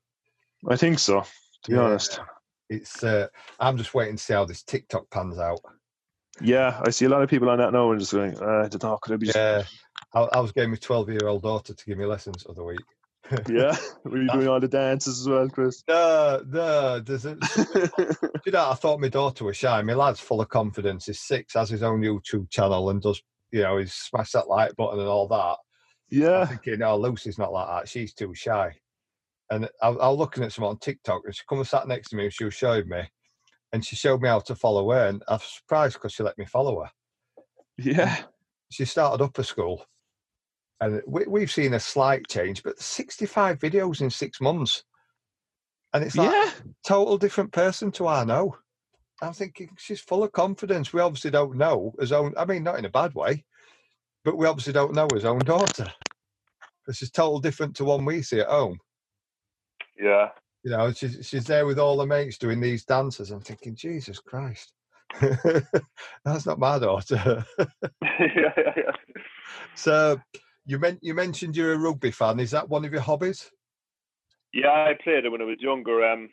[0.68, 1.22] I think so,
[1.64, 1.82] to be Yeah.
[1.82, 2.20] honest.
[2.68, 3.02] It's.
[3.02, 3.26] Uh,
[3.58, 5.60] I'm just waiting to see how this TikTok pans out.
[6.40, 8.68] Yeah, I see a lot of people on that now and just going, uh, I
[8.68, 9.64] don't know, could I be Yeah,
[10.14, 12.64] I, I was getting my 12 year old daughter to give me lessons the other
[12.64, 12.80] week.
[13.48, 13.76] yeah?
[14.04, 15.84] Were you doing all the dances as well, Chris?
[15.88, 17.36] No, no, there's a,
[18.46, 19.80] you know, I thought my daughter was shy.
[19.82, 21.06] My lad's full of confidence.
[21.06, 23.22] He's six, has his own YouTube channel, and does,
[23.52, 25.56] you know, he's smashed that like button and all that.
[26.12, 26.46] I'm yeah.
[26.46, 27.88] thinking, oh, Lucy's not like that.
[27.88, 28.74] She's too shy.
[29.50, 32.10] And I, I was looking at someone on TikTok, and she come and sat next
[32.10, 33.02] to me, and she was showing me,
[33.72, 36.38] and she showed me how to follow her, and I was surprised because she let
[36.38, 36.90] me follow her.
[37.78, 38.16] Yeah.
[38.70, 39.84] She started upper school,
[40.80, 44.84] and we, we've seen a slight change, but 65 videos in six months,
[45.92, 46.50] and it's like Yeah.
[46.86, 48.56] total different person to I know.
[49.22, 50.92] I'm thinking she's full of confidence.
[50.92, 52.32] We obviously don't know his own.
[52.38, 53.44] I mean, not in a bad way,
[54.24, 55.92] but we obviously don't know his own daughter.
[56.84, 58.78] Because she's total different to one we see at home.
[59.98, 60.30] Yeah.
[60.62, 63.30] You know, she's she's there with all her mates doing these dances.
[63.30, 64.72] I'm thinking, Jesus Christ,
[66.24, 67.44] that's not my daughter.
[68.02, 68.92] yeah, yeah, yeah.
[69.74, 70.20] so
[70.66, 72.40] you meant you mentioned you're a rugby fan.
[72.40, 73.50] Is that one of your hobbies?
[74.52, 76.04] Yeah, I played it when I was younger.
[76.04, 76.28] Um,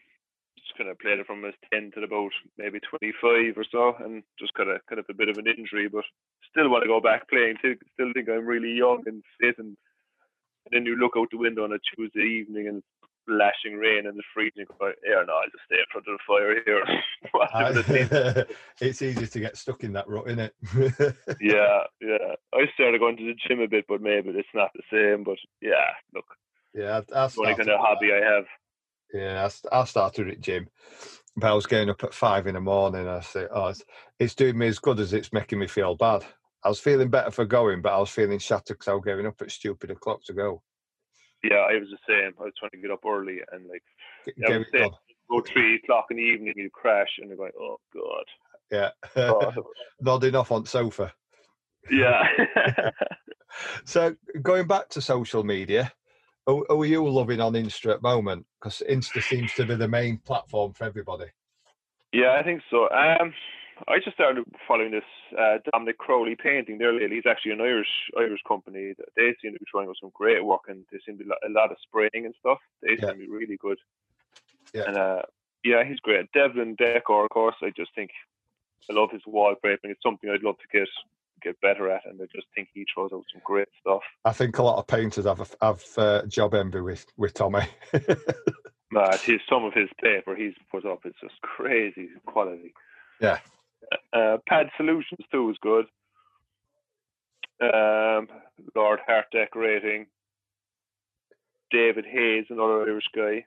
[0.58, 3.96] just kind of played it from I ten to about maybe twenty five or so,
[4.04, 6.04] and just kind of kind of a bit of an injury, but
[6.50, 7.56] still want to go back playing.
[7.60, 9.78] Still think I'm really young and fit, and,
[10.66, 12.84] and then you look out the window on a Tuesday evening and
[13.28, 14.66] lashing rain and it's freezing.
[14.70, 16.84] you go, Yeah, no, I'll just stay in front of the fire here.
[17.34, 20.56] Watch a bit of TV." it's easy to get stuck in that rut, isn't it?
[21.42, 22.36] yeah, yeah.
[22.54, 25.24] I started going to the gym a bit, but maybe it's not the same.
[25.24, 26.26] But yeah, look,
[26.74, 28.46] yeah, that's the only kind of hobby I have.
[29.14, 30.68] Yeah, I, I started at gym,
[31.36, 33.08] but I was getting up at five in the morning.
[33.08, 33.84] I say, oh, it's,
[34.20, 36.26] it's doing me as good as it's making me feel bad.
[36.64, 39.26] I was feeling better for going, but I was feeling shattered because I was getting
[39.26, 40.62] up at stupid o'clock to go.
[41.50, 42.34] Yeah, I was the same.
[42.40, 43.84] I was trying to get up early and like
[44.26, 44.92] Get, Yeah, I get was saying-
[45.30, 48.26] go three o'clock in the evening, you crash, and you're going, oh god.
[48.72, 49.52] Yeah, Oh,
[50.02, 51.14] nodding off on sofa.
[51.92, 52.24] yeah.
[53.86, 55.92] So going back to social media,
[56.46, 58.46] who are you loving on Insta at the moment?
[58.60, 61.26] Because Insta seems to be the main platform for everybody.
[62.14, 62.88] yeah, I think so.
[62.92, 63.34] Um,
[63.88, 65.04] I just started following this
[65.38, 67.18] uh, Dominic Crowley painting there lately.
[67.18, 68.94] He's actually an Irish Irish company.
[69.16, 71.50] They seem to be trying out some great work, and they seem to be a
[71.52, 72.60] lot of spraying and stuff.
[72.82, 73.12] They seem Yeah.
[73.12, 73.78] to be really good.
[74.74, 74.84] Yeah.
[74.88, 75.22] And uh,
[75.64, 76.32] yeah, he's great.
[76.34, 77.56] Devlin Decor, of course.
[77.62, 78.12] I just think
[78.90, 79.92] I love his wall wallpapering.
[79.92, 80.88] It's something I'd love to get
[81.44, 84.02] get better at, and I just think he throws out some great stuff.
[84.26, 87.66] I think a lot of painters have a, have uh, job envy with with Tommy.
[88.92, 92.74] Nah, his some of his paper he's put up is just crazy quality.
[93.20, 93.40] Yeah.
[94.14, 95.86] Uh, Pad Solutions too is good.
[97.62, 98.28] Um,
[98.76, 100.08] Lord Hart Decorating.
[101.72, 103.46] David Hayes, another Irish guy.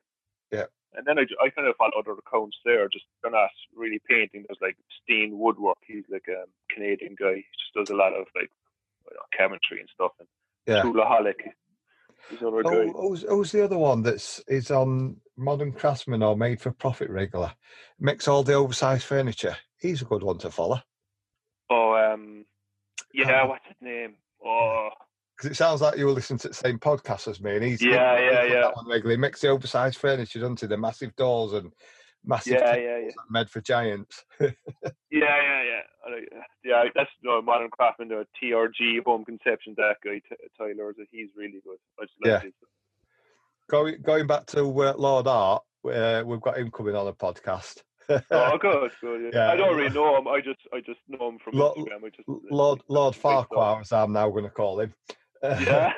[0.53, 0.66] Yeah.
[0.95, 2.89] And then I, I kind of follow other accounts there.
[2.89, 4.45] Just they're not really painting.
[4.49, 5.78] There's like Steen Woodwork.
[5.87, 7.37] He's like a Canadian guy.
[7.37, 8.51] He just does a lot of like
[9.09, 10.12] you know, chemistry and stuff.
[10.18, 10.28] And
[10.66, 10.83] Yeah.
[12.28, 12.70] He's another guy.
[12.95, 17.09] Oh, who's, who's the other one that's is on Modern Craftsman or Made for Profit
[17.09, 17.53] regular?
[17.99, 19.57] Makes all the oversized furniture.
[19.81, 20.81] He's a good one to follow.
[21.70, 22.45] Oh, um,
[23.14, 24.16] yeah, Um, what's his name?
[24.45, 24.91] Oh,
[25.37, 27.81] because it sounds like you were listening to the same podcast as me, and he's
[27.81, 28.61] Yeah, yeah, yeah.
[28.61, 30.61] That one regularly makes the oversized furniture, doesn't?
[30.68, 31.72] The massive doors and
[32.24, 33.11] massive Yeah, yeah, yeah.
[33.31, 34.24] made for giants.
[35.12, 36.41] Yeah, yeah, yeah.
[36.62, 39.74] Yeah, that's no modern craftsman, the TRG home conception.
[39.76, 41.78] That guy T- Tyler, he's really good.
[41.99, 42.41] I just like Yeah.
[42.41, 42.53] his.
[43.68, 47.83] going going back to uh, Lord Art, uh, we've got him coming on a podcast.
[48.30, 49.22] Oh, good, good.
[49.22, 49.30] Yeah.
[49.46, 49.52] Yeah.
[49.52, 50.26] I don't really know him.
[50.28, 52.04] I just, I just know him from Lo- Instagram.
[52.04, 54.92] I just Lord Lord Farquhar, as I'm now going to call him.
[55.42, 55.92] Yeah.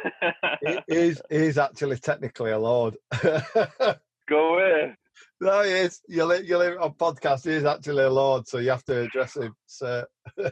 [0.62, 2.96] he is he is actually technically a lord.
[4.28, 4.94] Go away.
[5.40, 6.00] no, he is.
[6.06, 7.44] You live, you live on podcast.
[7.44, 9.52] He is actually a lord, so you have to address him.
[9.66, 10.04] So,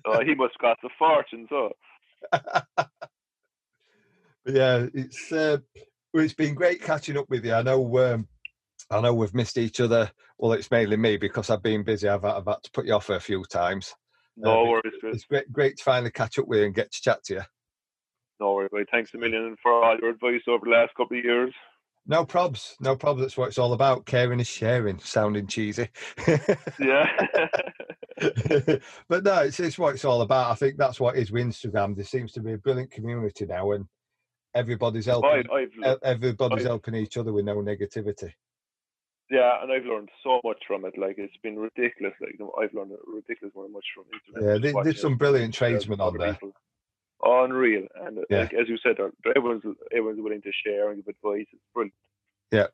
[0.07, 1.47] Oh, he must cost a fortune.
[1.49, 1.71] So.
[4.47, 5.59] yeah, it's uh,
[6.13, 7.55] well, it's been great catching up with you.
[7.55, 8.27] I know um,
[8.91, 10.11] I know we've missed each other.
[10.39, 12.09] Well, it's mainly me because I've been busy.
[12.09, 13.95] I've, I've had to put you off a few times.
[14.37, 15.17] No Uh, worries, Chris.
[15.17, 17.41] It's great, great to finally catch up with you and get to chat to you.
[18.41, 18.71] No worries.
[18.73, 18.89] Mate.
[18.91, 21.53] Thanks a million for all your advice over the last couple of years.
[22.07, 23.21] No probs, no probs.
[23.21, 24.07] That's what it's all about.
[24.07, 24.99] Caring is sharing.
[24.99, 25.89] Sounding cheesy.
[26.81, 27.07] Yeah.
[29.09, 30.51] but no, it's, it's what it's all about.
[30.51, 31.95] I think that's what is with Instagram.
[31.95, 33.85] There seems to be a brilliant community now, and
[34.55, 35.31] everybody's helping.
[35.53, 38.33] I've, e- learned- Everybody's I- helping each other with no negativity.
[39.31, 40.99] Yeah, and I've learned so much from it.
[40.99, 42.15] Like it's been ridiculous.
[42.21, 44.65] Like I've learned a ridiculous amount much from Instagram.
[44.65, 46.33] Yeah, there's some brilliant tradesmen on there.
[46.35, 46.53] people.
[47.23, 48.41] Unreal, and uh, Yeah.
[48.41, 48.97] like as you said,
[49.37, 49.63] everyone's
[49.93, 51.47] everyone's willing to share and give advice.
[51.53, 51.95] It's brilliant.
[52.51, 52.67] Yeah,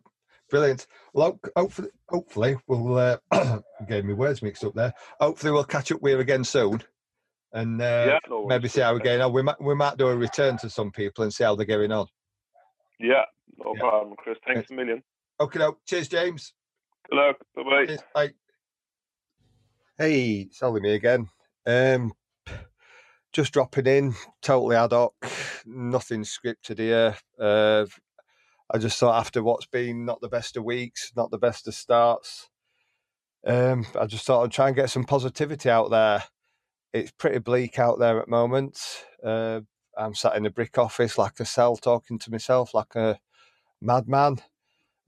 [0.51, 0.87] brilliant.
[1.15, 3.19] Well, hopefully, hopefully we'll uh,
[3.89, 4.95] gave me words mixed up there.
[5.21, 6.81] Hopefully, we'll catch up with you again soon,
[7.53, 9.33] and uh, yeah, no worries, maybe see how we're getting on.
[9.33, 11.91] We might we might do a return to some people and see how they're getting
[11.93, 12.07] on.
[13.01, 13.25] Yeah,
[13.59, 13.81] no Yeah.
[13.81, 14.39] problem, Chris.
[14.47, 15.03] Thanks a million.
[15.39, 16.55] Okay, no, cheers, James.
[17.11, 17.37] Good luck.
[17.55, 17.87] Bye bye.
[17.87, 18.31] Cheers, bye.
[19.99, 21.29] Hey, it's only me again.
[21.67, 22.13] Um,
[23.33, 25.15] just dropping in, totally ad hoc,
[25.67, 27.17] nothing scripted here.
[27.39, 27.85] Uh,
[28.73, 31.75] I just thought after what's been not the best of weeks, not the best of
[31.75, 32.49] starts,
[33.47, 36.25] um, I just thought I'd try and get some positivity out there.
[36.93, 38.79] It's pretty bleak out there at the moment.
[39.23, 39.61] Uh,
[39.97, 43.19] I'm sat in a brick office like a cell, talking to myself like a
[43.81, 44.39] madman.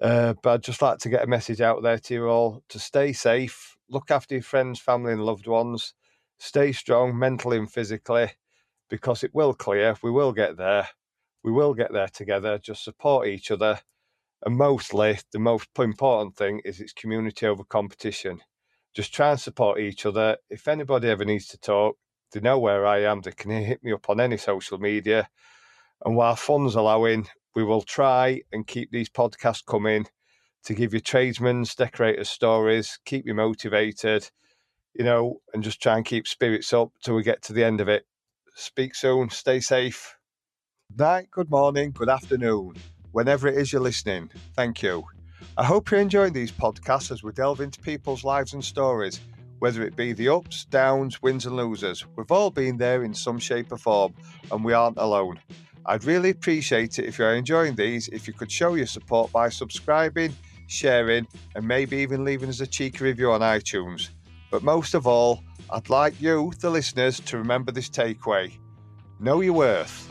[0.00, 2.78] Uh, but I'd just like to get a message out there to you all to
[2.78, 5.94] stay safe, look after your friends, family, and loved ones,
[6.38, 8.32] stay strong mentally and physically,
[8.88, 9.96] because it will clear.
[10.02, 10.88] We will get there.
[11.42, 12.58] We will get there together.
[12.58, 13.80] Just support each other.
[14.44, 18.40] And mostly, the most important thing is it's community over competition.
[18.94, 20.36] Just try and support each other.
[20.48, 21.96] If anybody ever needs to talk,
[22.32, 23.20] they know where I am.
[23.20, 25.28] They can hit me up on any social media.
[26.04, 30.06] And while funds allowing, we will try and keep these podcasts coming
[30.64, 34.30] to give you tradesmen's, decorators' stories, keep you motivated,
[34.94, 37.80] you know, and just try and keep spirits up till we get to the end
[37.80, 38.06] of it.
[38.54, 40.16] Speak soon, stay safe.
[40.96, 42.74] Night, good morning, good afternoon,
[43.12, 44.30] whenever it is you're listening.
[44.56, 45.04] Thank you.
[45.56, 49.20] I hope you're enjoying these podcasts as we delve into people's lives and stories,
[49.58, 52.04] whether it be the ups, downs, wins, and losers.
[52.16, 54.14] We've all been there in some shape or form,
[54.50, 55.40] and we aren't alone.
[55.88, 59.48] I'd really appreciate it if you're enjoying these, if you could show your support by
[59.48, 60.36] subscribing,
[60.66, 64.10] sharing, and maybe even leaving us a cheeky review on iTunes.
[64.50, 68.52] But most of all, I'd like you, the listeners, to remember this takeaway
[69.18, 70.10] know your worth.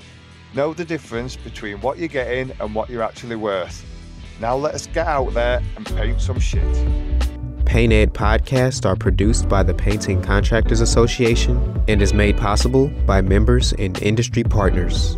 [0.55, 3.85] Know the difference between what you're getting and what you're actually worth.
[4.41, 6.65] Now let us get out there and paint some shit.
[7.65, 13.21] Paint Ed podcasts are produced by the Painting Contractors Association and is made possible by
[13.21, 15.17] members and industry partners.